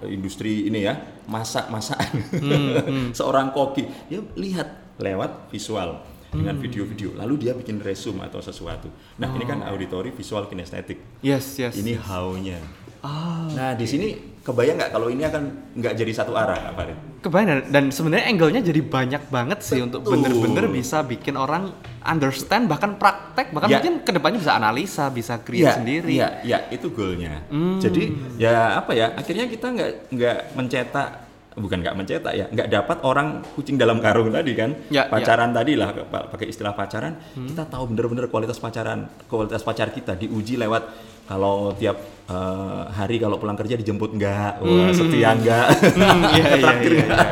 [0.04, 0.92] industri ini ya
[1.24, 2.12] masak masakan
[2.84, 3.88] Hmm, seorang koki.
[4.08, 7.16] Dia lihat lewat visual dengan video-video.
[7.16, 8.92] Lalu dia bikin resume atau sesuatu.
[9.16, 11.00] Nah ini kan auditory visual kinestetik.
[11.24, 11.76] Yes, yes.
[11.80, 12.60] ini how-nya.
[13.00, 15.42] Ah, nah di sini kebayang nggak kalau ini akan
[15.74, 19.82] nggak jadi satu arah Kak Farid kebayang dan, dan sebenarnya angle-nya jadi banyak banget sih
[19.82, 20.22] untuk Betul.
[20.22, 23.76] bener-bener bisa bikin orang understand bahkan praktek bahkan Ya.
[23.76, 26.12] mungkin ke depannya bisa analisa bisa create Iya, sendiri.
[26.12, 27.42] Iya, iya, itu goalnya.
[27.48, 27.76] Hmm.
[27.76, 28.02] Jadi
[28.38, 29.10] ya apa ya?
[29.12, 31.08] Akhirnya kita nggak nggak mencetak
[31.56, 35.72] bukan nggak mencetak ya, nggak dapat orang kucing dalam karung tadi kan, Ya, pacaran tadi
[35.72, 37.48] lah pa- pakai istilah pacaran, Hmm.
[37.48, 40.84] kita tahu bener-bener kualitas pacaran, kualitas pacar kita diuji lewat
[41.26, 46.56] kalau tiap eh, hari kalau pulang kerja dijemput nggak, wah setia nggak, Hmm, iya, iya,
[46.56, 47.28] Traktir iya, nggak?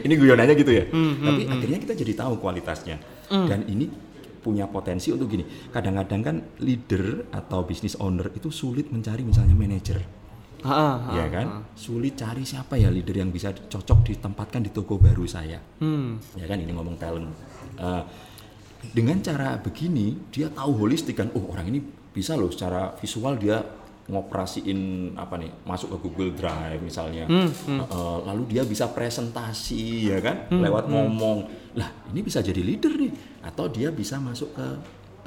[0.00, 0.84] ini guyonannya gitu ya.
[0.88, 2.96] Hmm, Tapi akhirnya kita jadi tahu kualitasnya,
[3.28, 3.88] dan ini
[4.38, 5.44] punya potensi untuk gini.
[5.68, 10.00] Kadang-kadang kan leader atau business owner itu sulit mencari misalnya manajer,
[10.58, 11.46] Ah, ah, ah, ya kan?
[11.72, 16.18] Sulit cari siapa ya leader yang bisa cocok ditempatkan di toko baru saya, Hmm.
[16.34, 16.56] ya kan?
[16.56, 17.30] Ini ngomong talent.
[17.76, 18.02] Eh,
[18.90, 21.80] dengan cara begini dia tahu holistik kan, oh orang ini
[22.18, 23.62] bisa loh secara visual dia
[24.08, 27.28] ngoperasiin apa nih masuk ke Google Drive misalnya.
[27.30, 30.50] Eh, lalu dia bisa presentasi ya kan?
[30.50, 31.46] Lewat ngomong.
[31.78, 33.12] Lah ini bisa jadi leader nih.
[33.46, 34.66] Atau dia bisa masuk ke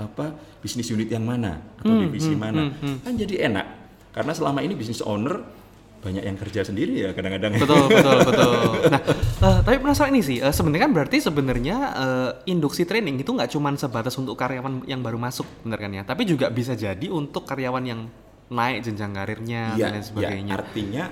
[0.02, 1.62] apa bisnis unit yang mana?
[1.80, 2.74] Atau divisi mana?
[3.06, 3.68] kan jadi enak.
[4.12, 5.61] Karena selama ini bisnis owner
[6.02, 8.52] banyak yang kerja sendiri ya kadang-kadang betul betul betul
[8.90, 9.02] nah
[9.46, 13.54] eh, tapi penasaran ini sih eh, sebenarnya kan berarti sebenarnya eh, induksi training itu nggak
[13.54, 17.46] cuma sebatas untuk karyawan yang baru masuk bener kan ya tapi juga bisa jadi untuk
[17.46, 18.10] karyawan yang
[18.50, 20.10] naik jenjang karirnya Iya, dan lain iya.
[20.10, 21.04] sebagainya artinya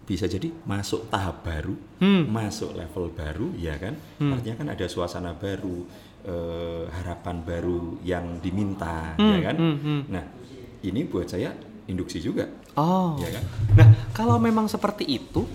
[0.00, 2.26] bisa jadi masuk tahap baru, Hmm.
[2.26, 3.94] masuk level baru, ya kan?
[4.18, 5.86] Artinya kan ada suasana baru,
[6.26, 9.56] eh, harapan baru yang diminta, Hmm, ya kan?
[10.10, 10.24] Nah,
[10.82, 11.54] ini buat saya
[11.86, 13.44] induksi juga, oh ya kan?
[13.74, 15.46] nah kalau memang seperti itu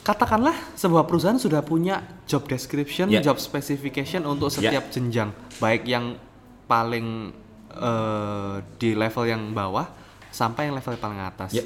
[0.00, 3.20] katakanlah sebuah perusahaan sudah punya job description Ya.
[3.20, 4.68] job specification untuk Ya.
[4.70, 6.16] setiap jenjang baik yang
[6.64, 7.32] paling
[7.74, 9.88] eh, di level yang bawah
[10.30, 11.64] sampai yang level paling atas Ya.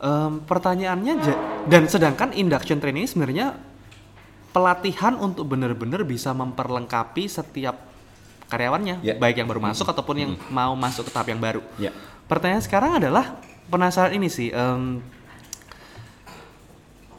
[0.00, 1.14] Em, pertanyaannya
[1.68, 3.46] dan sedangkan induction training ini sebenarnya
[4.50, 7.76] pelatihan untuk benar-benar bisa memperlengkapi setiap
[8.48, 9.14] karyawannya, Ya.
[9.14, 11.60] baik yang baru masuk ataupun yang mau masuk ke tahap yang baru.
[11.76, 11.92] Ya.
[12.26, 13.38] Pertanyaan sekarang adalah
[13.70, 14.98] penasaran ini sih, em,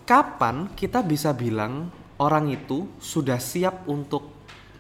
[0.04, 1.88] kapan kita bisa bilang
[2.20, 4.30] orang itu sudah siap untuk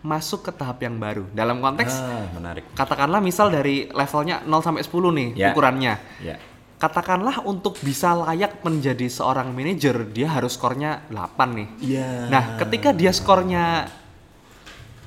[0.01, 1.29] masuk ke tahap yang baru?
[1.31, 2.65] Dalam konteks Ah, menarik.
[2.73, 5.47] katakanlah misal dari levelnya 0 sampai 10 nih Ya.
[5.49, 5.93] ukurannya.
[6.19, 6.35] Ya.
[6.75, 11.67] Katakanlah untuk bisa layak menjadi seorang manajer dia harus skornya 8 nih.
[11.79, 12.09] Iya.
[12.27, 13.85] Nah, ketika dia skornya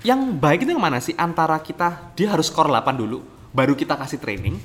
[0.06, 3.96] yang baik itu yang mana sih antara kita dia harus skor 8 dulu baru kita
[3.96, 4.60] kasih training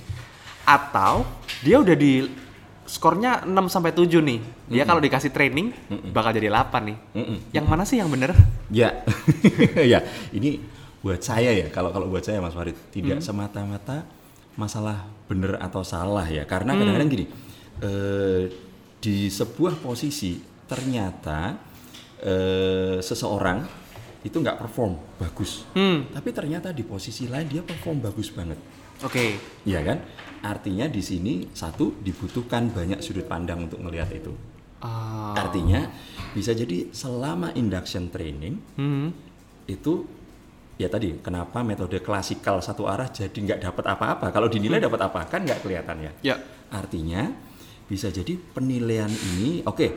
[0.70, 1.26] atau
[1.66, 2.30] dia udah di
[2.86, 4.40] skornya 6 sampai 7 nih.
[4.70, 5.74] Dia kalau dikasih training
[6.14, 6.98] bakal jadi 8 nih.
[7.18, 7.38] Mm-mm.
[7.50, 8.38] Yang mana sih yang bener?
[8.70, 9.02] Ya,
[9.94, 10.06] ya.
[10.30, 10.62] Ini
[11.02, 14.04] buat saya ya kalau kalau buat saya Mas Farid tidak semata-mata
[14.60, 17.26] masalah benar atau salah ya karena kadang-kadang gini
[17.80, 18.52] eh,
[19.00, 20.36] di sebuah posisi
[20.68, 21.56] ternyata
[22.20, 23.64] eh, seseorang
[24.28, 26.12] itu nggak perform bagus Hmm.
[26.12, 28.60] tapi ternyata di posisi lain dia perform bagus banget
[29.02, 29.40] Oke.
[29.64, 29.98] Iya kan
[30.40, 34.32] artinya di sini satu dibutuhkan banyak sudut pandang untuk melihat itu
[34.80, 35.36] Ah.
[35.36, 35.92] artinya
[36.32, 39.12] bisa jadi selama induction training Hmm.
[39.68, 40.08] itu
[40.76, 45.28] ya tadi kenapa metode klasikal satu arah jadi nggak dapat apa-apa kalau dinilai dapat apa
[45.28, 46.36] kan nggak kelihatan ya Ya.
[46.72, 47.28] artinya
[47.84, 49.88] bisa jadi penilaian ini oke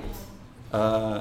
[0.72, 1.18] eh,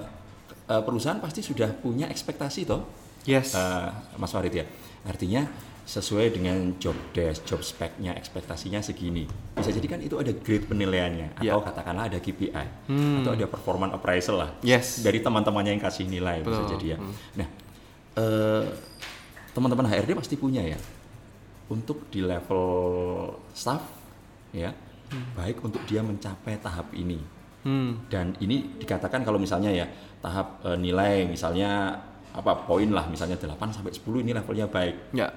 [0.66, 2.82] eh, perusahaan pasti sudah punya ekspektasi toh
[3.24, 3.54] Yes.
[3.54, 4.66] eh, Mas Farid ya
[5.06, 5.46] artinya
[5.82, 11.42] sesuai dengan job desk job speknya ekspektasinya segini bisa jadi kan itu ada grade penilaiannya
[11.42, 11.52] Ya.
[11.52, 13.22] atau katakanlah ada KPI Hmm.
[13.22, 15.02] atau ada performance appraisal lah Yes.
[15.02, 16.72] dari teman-temannya yang kasih nilai bisa Betul.
[16.78, 16.98] jadi ya
[17.36, 17.48] nah
[18.14, 18.64] eh,
[19.52, 20.78] teman-teman HRD pasti punya ya
[21.68, 22.64] untuk di level
[23.52, 23.82] staff
[24.52, 24.72] ya
[25.34, 27.20] baik untuk dia mencapai tahap ini
[27.62, 28.10] Hmm.
[28.10, 29.86] dan ini dikatakan kalau misalnya ya
[30.18, 31.94] tahap eh, nilai misalnya
[32.32, 35.28] apa poin lah misalnya 8 sampai 10 ini levelnya baik Ya.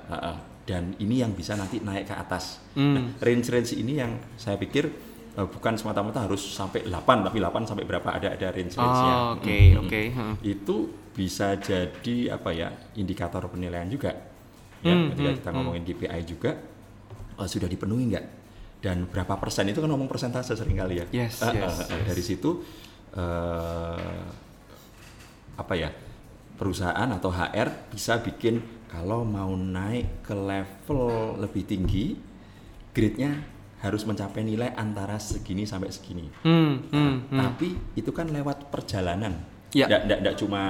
[0.64, 2.94] Dan ini yang bisa nanti naik ke atas Hmm.
[2.94, 4.88] nah range-range ini yang saya pikir
[5.34, 9.44] eh, bukan semata-mata harus sampai 8 tapi 8 sampai berapa ada ada range-range-nya Oh, oke,
[9.44, 10.00] Mm, mm, oke.
[10.00, 10.14] mm.
[10.14, 10.34] Hmm.
[10.40, 10.76] itu
[11.10, 14.14] bisa jadi apa ya indikator penilaian juga
[14.80, 16.50] ya Hmm, ketika hmm, kita ngomongin KPI juga
[17.34, 18.26] eh, sudah dipenuhi nggak
[18.80, 22.02] dan berapa persen itu kan ngomong persentase sering kali ya Yes, Ah, yes, ah, ah,
[22.04, 22.50] dari situ
[23.12, 24.22] eh,
[25.54, 25.88] apa ya
[26.54, 31.02] perusahaan atau HR bisa bikin kalau mau naik ke level
[31.36, 32.14] lebih tinggi
[32.90, 33.42] grade-nya
[33.80, 36.86] harus mencapai nilai antara segini sampai segini Hmm.
[36.88, 37.14] Hmm.
[37.26, 37.36] hmm.
[37.36, 39.34] tapi itu kan lewat perjalanan
[39.70, 39.90] Ya.
[39.90, 40.62] nggak nggak- nggak cuma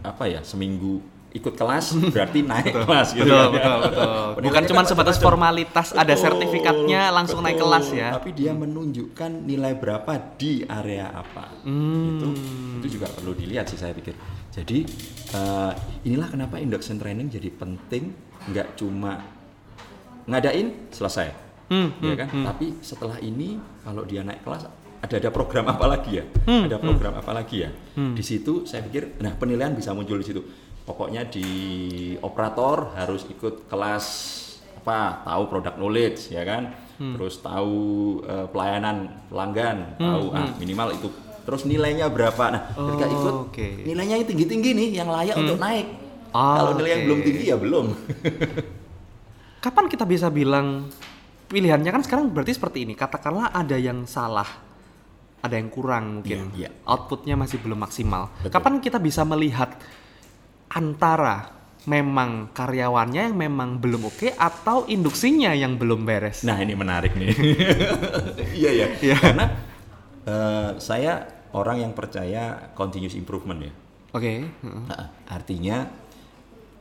[0.00, 1.00] apa ya seminggu
[1.36, 3.52] ikut kelas berarti naik kelas gitu Betul, kan, ya.
[3.52, 4.06] betul, betul.
[4.08, 5.26] Penilaiannya Bukan cuma kan sebatas macam-macam.
[5.28, 8.08] formalitas, ada sertifikatnya, langsung naik kelas ya.
[8.16, 11.52] Tapi dia menunjukkan nilai berapa di area apa.
[11.62, 12.16] Hmm.
[12.16, 12.26] Itu
[12.80, 14.16] itu juga perlu dilihat sih saya pikir.
[14.50, 14.78] Jadi
[15.30, 15.72] eh,
[16.04, 18.16] inilah kenapa induction training jadi penting,
[18.48, 19.20] nggak cuma
[20.26, 21.28] ngadain selesai,
[21.66, 22.28] Hmm, ya hmm, kan?
[22.30, 22.44] hmm.
[22.46, 26.24] Tapi setelah ini kalau dia naik kelas ada ada program apa lagi ya?
[26.46, 27.70] Hmm, ada program apa lagi ya?
[27.94, 28.14] Hmm.
[28.14, 30.42] Di situ saya pikir, nah penilaian bisa muncul di situ.
[30.86, 31.48] Pokoknya di
[32.22, 34.06] operator harus ikut kelas
[34.78, 35.26] apa?
[35.26, 36.70] Tahu produk knowledge ya kan?
[36.96, 37.76] Terus tahu
[38.22, 41.08] eh, pelayanan pelanggan, tahu ah minimal itu.
[41.42, 42.44] Terus nilainya berapa?
[42.48, 43.68] Nah, ketika Oh, ikut oke.
[43.84, 45.86] nilainya yang tinggi-tinggi nih, yang layak untuk naik.
[46.30, 47.06] Ah, Kalau nilai yang oke.
[47.06, 47.86] belum tinggi ya belum.
[49.64, 50.86] Kapan kita bisa bilang
[51.46, 52.94] pilihannya kan sekarang berarti seperti ini.
[52.94, 54.46] Katakanlah ada yang salah,
[55.38, 56.50] ada yang kurang mungkin.
[56.54, 56.70] Iya, iya.
[56.82, 58.30] Outputnya masih belum maksimal.
[58.40, 58.50] Betul.
[58.50, 59.74] Kapan kita bisa melihat
[60.76, 66.44] antara memang karyawannya yang memang belum oke atau induksinya yang belum beres?
[66.44, 67.30] Nah ini menarik nih.
[68.60, 68.86] Iya ya.
[69.00, 69.16] Iya.
[69.16, 69.46] Karena
[70.26, 71.12] eh, saya
[71.54, 73.72] orang yang percaya continuous improvement ya.
[74.12, 74.32] Oke.
[74.44, 74.82] heeh.
[74.88, 75.86] Nah, artinya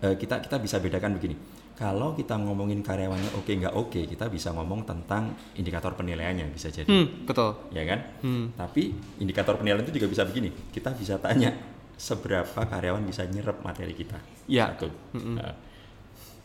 [0.01, 1.36] eh, kita kita bisa bedakan begini.
[1.75, 6.88] Kalau kita ngomongin karyawannya oke nggak oke, kita bisa ngomong tentang indikator penilaiannya bisa jadi,
[6.88, 7.51] Hmm, betul.
[7.75, 7.99] ya kan?
[8.23, 8.55] Hmm.
[8.55, 10.55] Tapi indikator penilaian itu juga bisa begini.
[10.71, 11.51] Kita bisa tanya
[11.95, 14.19] seberapa karyawan bisa nyerap materi kita.
[14.45, 14.71] Ya.
[14.75, 14.91] Satu.
[15.15, 15.55] Nah,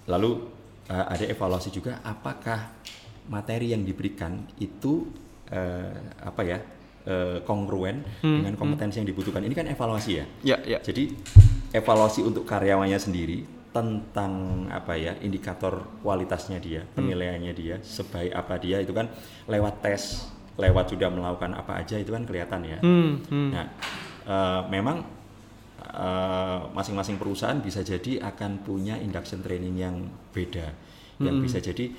[0.06, 0.46] lalu
[0.88, 2.74] eh, ada evaluasi juga apakah
[3.30, 5.06] materi yang diberikan itu
[5.50, 6.58] eh, apa ya
[7.06, 9.42] eh, kongruen Hmm, dengan kompetensi yang dibutuhkan.
[9.44, 10.24] Ini kan evaluasi ya.
[10.44, 10.78] Ya, ya.
[10.80, 11.12] Jadi
[11.74, 18.82] evaluasi untuk karyawannya sendiri tentang apa ya indikator kualitasnya dia, penilaiannya dia, sebaik apa dia
[18.82, 19.06] itu kan
[19.46, 20.26] lewat tes,
[20.58, 22.78] lewat sudah melakukan apa aja itu kan kelihatan ya.
[22.82, 23.48] Hmm, hmm.
[23.54, 23.66] Nah,
[24.26, 25.19] eh, memang
[25.80, 29.96] eh, masing-masing perusahaan bisa jadi akan punya induction training yang
[30.30, 30.70] beda,
[31.18, 31.44] yang Hmm.
[31.44, 31.90] bisa jadi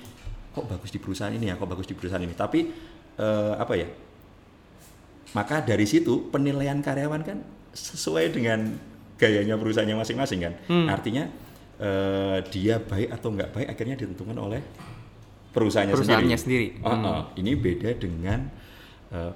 [0.51, 2.33] kok bagus di perusahaan ini ya, kok bagus di perusahaan ini.
[2.33, 2.59] Tapi
[3.17, 3.87] eh, apa ya?
[5.31, 7.37] Maka dari situ penilaian karyawan kan
[7.71, 8.75] sesuai dengan
[9.15, 10.53] gayanya perusahaannya masing-masing kan.
[10.67, 10.87] Hmm.
[10.91, 11.23] Artinya
[11.79, 14.61] eh, dia baik atau nggak baik akhirnya ditentukan oleh
[15.51, 16.77] perusahaannya, Perusahaannya sendiri.
[16.77, 16.85] sendiri.
[16.85, 17.05] Oh, Hmm.
[17.07, 17.21] oh.
[17.35, 18.39] Ini beda dengan
[19.11, 19.33] eh,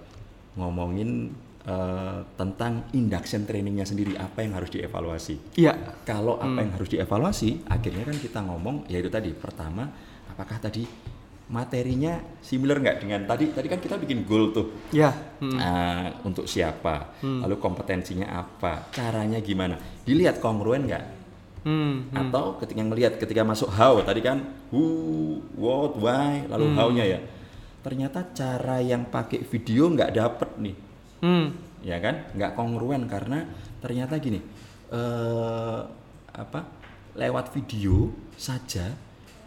[0.55, 1.31] ngomongin
[1.65, 5.57] eh, tentang induction trainingnya sendiri apa yang harus dievaluasi.
[5.59, 6.01] Iya.
[6.05, 9.89] Kalau apa yang harus dievaluasi, akhirnya kan kita ngomong yaitu tadi pertama
[10.29, 10.85] apakah tadi
[11.45, 15.13] materinya similar nggak dengan tadi tadi kan kita bikin goal tuh Ya.
[15.37, 15.59] Hmm.
[15.61, 21.05] Ah, untuk siapa, lalu kompetensinya apa, caranya gimana, dilihat kongruen nggak?
[21.65, 22.09] Hmm.
[22.13, 27.19] Atau ketika ngelihat ketika masuk how tadi kan who, what, why, lalu how-nya ya.
[27.81, 30.75] Ternyata cara yang pakai video nggak dapet nih,
[31.25, 31.57] Hmm.
[31.81, 32.29] ya kan?
[32.37, 33.49] Nggak kongruen karena
[33.81, 34.37] ternyata gini,
[34.93, 35.81] eh
[36.35, 36.85] apa?
[37.15, 38.91] lewat video saja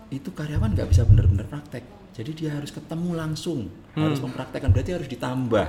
[0.08, 1.84] itu karyawan nggak bisa benar-benar praktek.
[2.16, 5.68] Jadi dia harus ketemu langsung, harus mempraktekkan berarti harus ditambah.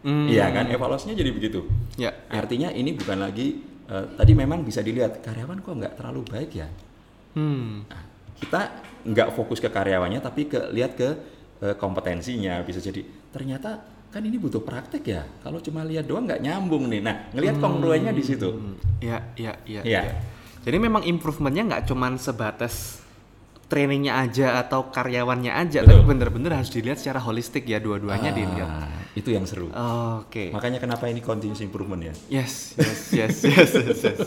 [0.00, 0.30] Hmm.
[0.30, 1.68] Iya kan evaluasinya jadi begitu.
[2.00, 2.14] Ya.
[2.32, 6.68] Artinya ini bukan lagi eh, tadi memang bisa dilihat karyawan kok nggak terlalu baik ya.
[7.36, 7.84] Hmm.
[7.84, 8.02] Nah,
[8.40, 8.60] kita
[9.04, 11.08] nggak fokus ke karyawannya tapi ke lihat ke
[11.60, 15.22] eh, kompetensinya bisa jadi ternyata kan ini butuh praktek ya.
[15.40, 17.00] Kalau cuma lihat doang nggak nyambung nih.
[17.00, 18.50] Nah ngelihat kongruennya di situ.
[18.98, 19.80] Ya, ya, ya.
[19.82, 20.00] Iya.
[20.02, 20.14] ya.
[20.60, 23.00] Jadi memang improvementnya nggak cuman sebatas
[23.70, 25.94] trainingnya aja atau karyawannya aja, Betul.
[25.94, 28.70] tapi bener-bener harus dilihat secara holistik ya dua-duanya Ah, dilihat.
[29.14, 29.70] Itu yang seru.
[29.70, 30.50] Oke.
[30.50, 32.14] Makanya kenapa ini continuous improvement ya?
[32.42, 34.18] Yes, yes, yes, yes, yes, yes.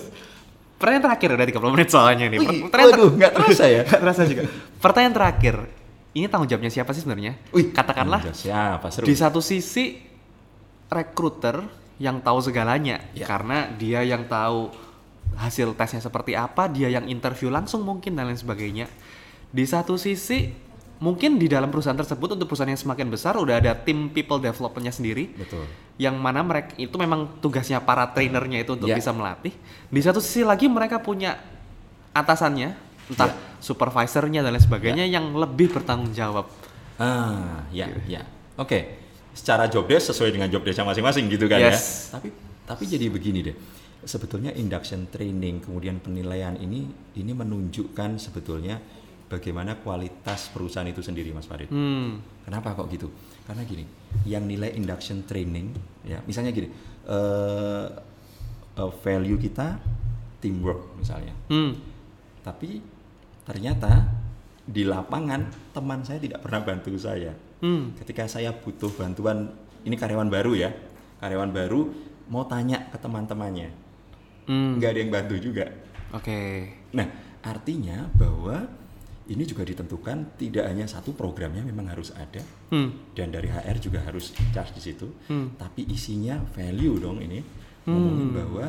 [0.80, 2.39] Pertanyaan terakhir udah 30 menit soalnya nih.
[2.39, 3.82] Pertanyaan ter- waduh, nggak terasa ya?
[3.88, 4.41] Nggak terasa juga.
[4.80, 5.56] Pertanyaan terakhir.
[6.13, 7.34] Ini tanggung jawabnya siapa sih sebenarnya?
[7.49, 9.06] Wih, Katakanlah siapa seru?
[9.06, 9.97] di satu sisi
[10.88, 11.65] recruiter
[11.97, 13.26] yang tahu segalanya Ya.
[13.26, 14.69] karena dia yang tahu
[15.34, 18.86] hasil tesnya seperti apa, dia yang interview langsung mungkin dan lain sebagainya.
[19.49, 20.54] Di satu sisi
[21.02, 24.93] mungkin di dalam perusahaan tersebut untuk perusahaan yang semakin besar udah ada tim people development-nya
[24.93, 25.65] sendiri Betul.
[25.97, 28.95] yang mana mereka itu memang tugasnya para trainernya itu untuk Ya.
[28.95, 29.52] bisa melatih.
[29.89, 31.41] Di satu sisi lagi mereka punya
[32.13, 33.36] atasannya, entah Ya.
[33.60, 36.48] supervisornya dan lain sebagainya yang lebih bertanggung jawab.
[36.96, 38.22] Ah, ya, Iya.
[38.22, 38.24] ya.
[38.56, 39.02] Oke.
[39.34, 42.12] Secara job desk sesuai dengan job desk masing-masing gitu kan Yes.
[42.13, 42.20] ya.
[42.20, 42.28] Tapi
[42.63, 43.56] tapi jadi begini deh.
[44.04, 46.86] Sebetulnya induction training kemudian penilaian ini
[47.16, 48.78] ini menunjukkan sebetulnya
[49.28, 51.72] bagaimana kualitas perusahaan itu sendiri Mas Farid.
[51.72, 52.20] Hmm.
[52.46, 53.10] Kenapa kok gitu?
[53.44, 53.84] Karena gini,
[54.24, 55.74] yang nilai induction training
[56.06, 56.68] ya, misalnya gini,
[57.08, 57.88] eh
[58.74, 59.80] eh, value kita
[60.39, 61.34] teamwork misalnya.
[61.50, 61.74] Hmm.
[62.44, 62.84] Tapi
[63.44, 64.08] ternyata
[64.64, 67.36] di lapangan teman saya tidak pernah bantu saya.
[67.60, 67.96] Hmm.
[68.00, 69.52] Ketika saya butuh bantuan,
[69.84, 70.72] ini karyawan baru ya,
[71.20, 71.92] karyawan baru
[72.32, 73.70] mau tanya ke teman-temannya,
[74.48, 74.80] Hmm.
[74.80, 75.68] nggak ada yang bantu juga.
[76.16, 76.72] Oke.
[76.96, 77.08] Nah,
[77.44, 78.64] artinya bahwa
[79.28, 82.92] ini juga ditentukan tidak hanya satu programnya memang harus ada Hmm.
[83.16, 85.56] dan dari HR juga harus charge di situ, Hmm.
[85.56, 87.40] tapi isinya value dong ini
[87.84, 88.66] ngomongin bahwa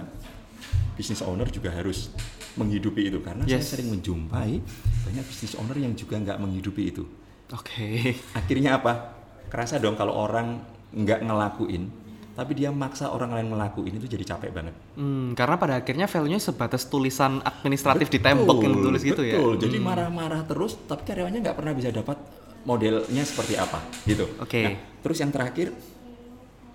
[0.95, 2.11] business owner juga harus
[2.55, 3.67] menghidupi itu karena Yes.
[3.67, 4.63] saya sering menjumpai
[5.05, 7.05] banyak business owner yang juga nggak menghidupi itu.
[7.51, 8.15] Oke.
[8.33, 9.15] Akhirnya apa?
[9.51, 10.63] Kerasa dong kalau orang
[10.95, 11.91] nggak ngelakuin,
[12.35, 14.75] tapi dia maksa orang lain ngelakuin itu jadi capek banget.
[14.99, 19.39] Hmm, karena pada akhirnya value-nya sebatas tulisan administratif di tembok yang tulis gitu ya.
[19.39, 19.53] Betul.
[19.59, 22.19] Jadi marah-marah terus, tapi karyawannya nggak pernah bisa dapat
[22.65, 24.25] modelnya seperti apa, gitu.
[24.41, 24.63] Oke.
[24.63, 25.71] Nah, terus yang terakhir,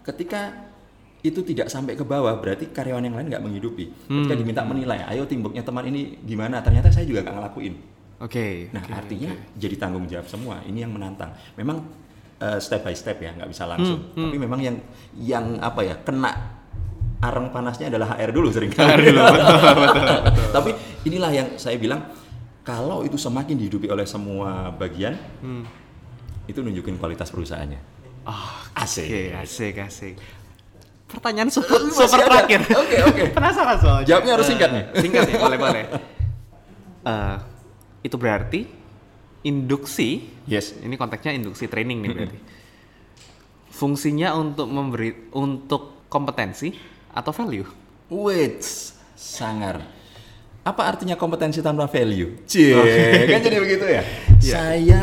[0.05, 0.68] ketika
[1.19, 3.85] itu tidak sampai ke bawah, berarti karyawan yang lain nggak menghidupi.
[4.07, 4.39] Ketika Hmm.
[4.39, 6.59] diminta menilai, ayo teamworknya teman ini gimana?
[6.59, 7.73] Ternyata saya juga nggak ngelakuin.
[8.19, 8.67] Oke.
[8.71, 9.55] Nah, oke, artinya oke.
[9.55, 10.59] jadi tanggung jawab semua.
[10.61, 11.31] Ini yang menantang.
[11.53, 11.83] Memang
[12.37, 13.99] eh, step by step ya, nggak bisa langsung.
[14.11, 14.75] Hmm, Tapi memang yang
[15.13, 16.31] yang apa ya kena
[17.19, 18.71] arang panasnya adalah HR dulu sering
[20.55, 20.71] Tapi
[21.03, 21.99] inilah yang saya bilang
[22.61, 25.67] kalau itu semakin dihidupi oleh semua bagian, Hmm.
[26.45, 27.79] itu nunjukin kualitas perusahaannya.
[28.23, 29.33] Oh, Asik.
[29.33, 30.15] Asik, asik.
[31.09, 32.45] Pertanyaan super, Masih super ada?
[32.45, 32.61] terakhir.
[32.69, 33.23] Oke, oke.
[33.37, 34.05] Penasaran soalnya.
[34.05, 34.83] Jawabnya harus singkat nih.
[34.93, 35.83] Eh, Singkat ya, boleh, boleh.
[36.99, 37.37] Eh,
[38.03, 38.67] itu berarti
[39.41, 40.75] induksi, Yes.
[40.83, 42.37] ini konteksnya induksi training nih berarti.
[43.71, 46.75] Fungsinya untuk memberi untuk kompetensi
[47.15, 47.63] atau value?
[48.11, 48.59] Wait,
[49.15, 49.79] sangar.
[50.59, 52.43] Apa artinya kompetensi tanpa value?
[52.43, 52.75] Cie,
[53.31, 54.03] kan jadi begitu ya.
[54.43, 54.53] Iya.
[54.59, 55.01] Saya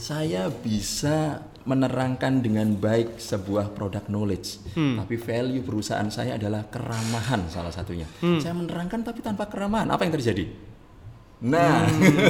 [0.00, 7.72] saya bisa menerangkan dengan baik sebuah produk knowledge, tapi value perusahaan saya adalah keramahan salah
[7.72, 8.04] satunya.
[8.20, 10.44] Saya menerangkan tapi tanpa keramahan, apa yang terjadi?
[11.44, 11.84] Nah,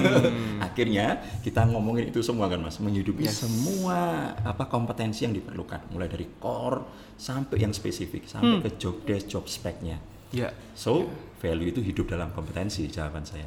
[0.66, 6.26] akhirnya kita ngomongin itu semua kan mas, menghidupi semua apa kompetensi yang diperlukan, mulai dari
[6.42, 10.02] core sampai yang spesifik, sampai ke job desk, job speknya.
[10.34, 10.50] Ya.
[10.74, 11.06] So,
[11.38, 13.46] value itu hidup dalam kompetensi, jawaban saya.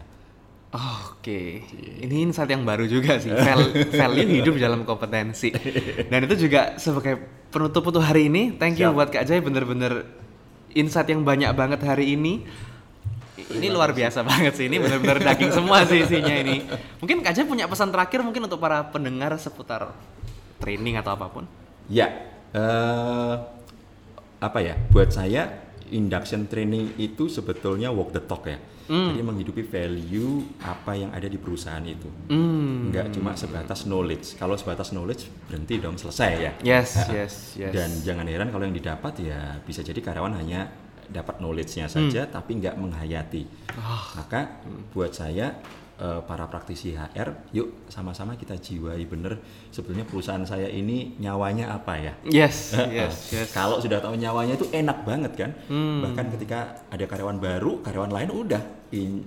[0.67, 1.63] Oke,
[2.03, 3.31] ini insight yang baru juga sih.
[3.31, 5.47] Val- value hidup dalam kompetensi.
[6.11, 8.51] Dan itu juga sebagai penutup untuk hari ini.
[8.51, 8.95] Thank you Siap.
[8.95, 10.03] buat Kak Jai, bener-bener
[10.75, 12.43] insight yang banyak banget hari ini.
[13.37, 14.67] Ini luar biasa banget sih.
[14.67, 16.67] Ini bener-bener daging semua sih isinya ini.
[16.99, 19.95] Mungkin Kak Jai punya pesan terakhir mungkin untuk para pendengar seputar
[20.59, 21.47] training atau apa pun.
[21.87, 22.11] Ya,
[22.51, 23.33] eh,
[24.43, 24.75] apa ya?
[24.91, 28.59] Buat saya induction training itu sebetulnya walk the talk ya.
[28.87, 32.07] Jadi menghidupi value apa yang ada di perusahaan itu.
[32.31, 32.87] Hmm.
[32.87, 34.39] Nggak cuma sebatas knowledge.
[34.39, 36.51] Kalau sebatas knowledge berhenti dong selesai ya.
[36.63, 37.73] Yes, Nah, yes, yes.
[37.75, 40.71] Dan jangan heran kalau yang didapat ya bisa jadi karyawan hanya
[41.07, 43.43] dapat knowledge-nya saja tapi nggak menghayati.
[44.15, 44.63] Maka
[44.95, 45.51] buat saya
[45.97, 51.93] eh, para praktisi HR, yuk sama-sama kita jiwai bener sebetulnya perusahaan saya ini nyawanya apa
[51.97, 52.13] ya?
[52.23, 53.49] Yes, yes, yes.
[53.51, 55.51] Kalau sudah tahu nyawanya itu enak banget kan.
[55.71, 58.61] Bahkan ketika ada karyawan baru, karyawan lain udah
[58.93, 59.25] in-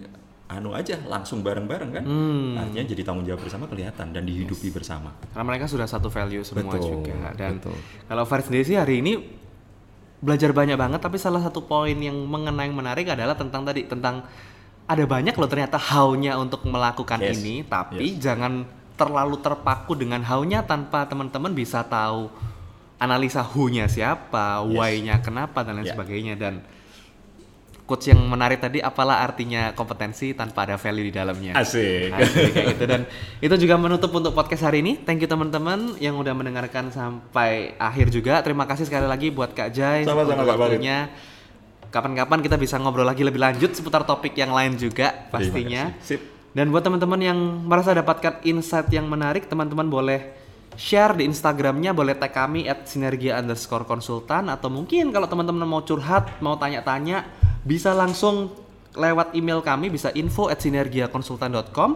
[0.50, 2.02] anu aja langsung bareng-bareng kan.
[2.02, 2.58] Hmm.
[2.58, 5.14] Artinya jadi tanggung jawab bersama kelihatan dan dihidupi bersama.
[5.30, 7.30] Karena mereka sudah satu value semua Betul, juga.
[7.38, 7.78] Dan betul.
[8.10, 9.38] kalau Farid sendiri sih hari ini
[10.20, 14.26] belajar banyak banget, tapi salah satu poin yang mengena yang menarik adalah tentang tadi tentang
[14.90, 18.66] ada banyak loh ternyata how-nya untuk melakukan Yes, ini, tapi jangan
[18.98, 22.26] terlalu terpaku dengan how-nya tanpa teman-teman bisa tahu
[22.98, 25.94] analisa who-nya siapa, why-nya kenapa dan lain Ya.
[25.94, 26.60] sebagainya dan
[27.88, 31.58] quotes yang menarik tadi apalah artinya kompetensi tanpa ada value di dalamnya.
[31.58, 32.12] Asik.
[32.14, 33.00] Asik, kayak gitu dan
[33.42, 34.94] itu juga menutup untuk podcast hari ini.
[35.02, 38.38] Thank you teman-teman yang udah mendengarkan sampai akhir juga.
[38.46, 41.10] Terima kasih sekali lagi buat Kak Jai Sama-sama, untuk Kak.
[41.90, 45.90] Kapan-kapan kita bisa ngobrol lagi lebih lanjut seputar topik yang lain juga pastinya.
[45.98, 46.22] Sip.
[46.50, 50.20] Dan buat teman-teman yang merasa dapatkan insight yang menarik, teman-teman boleh
[50.74, 55.82] share di Instagramnya, boleh tag kami at sinergia underscore konsultan atau mungkin kalau teman-teman mau
[55.86, 57.26] curhat, mau tanya-tanya,
[57.62, 58.50] bisa langsung
[58.94, 61.90] lewat email kami, bisa info at sinergiakonsultan.com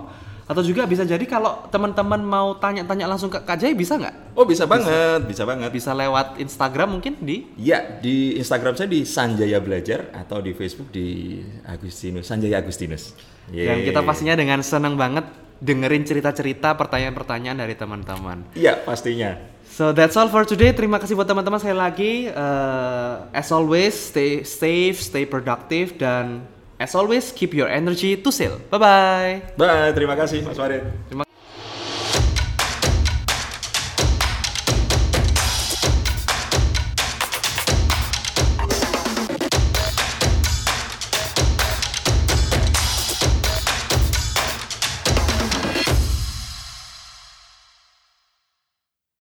[0.44, 4.36] atau juga bisa jadi kalau teman-teman mau tanya-tanya langsung ke Kak Jai bisa nggak?
[4.36, 5.70] Oh bisa banget, bisa banget.
[5.72, 10.92] Bisa lewat Instagram mungkin di Ya, di Instagram saya di Sanjaya Belajar atau di Facebook
[10.92, 13.16] di Agustinus, Sanjaya Agustinus.
[13.48, 15.24] Dan kita pastinya dengan senang banget
[15.64, 18.44] dengerin cerita-cerita, pertanyaan-pertanyaan dari teman-teman.
[18.52, 19.38] Iya, pastinya.
[19.64, 20.70] So that's all for today.
[20.76, 22.12] Terima kasih buat teman-teman sekali lagi.
[22.30, 26.44] Uh, as always, stay safe, stay productive, dan
[26.84, 28.60] as always, keep your energy to sail.
[28.68, 29.34] Bye bye.
[29.56, 30.84] Bye, terima kasih Mas Farid.
[31.08, 31.23] Terima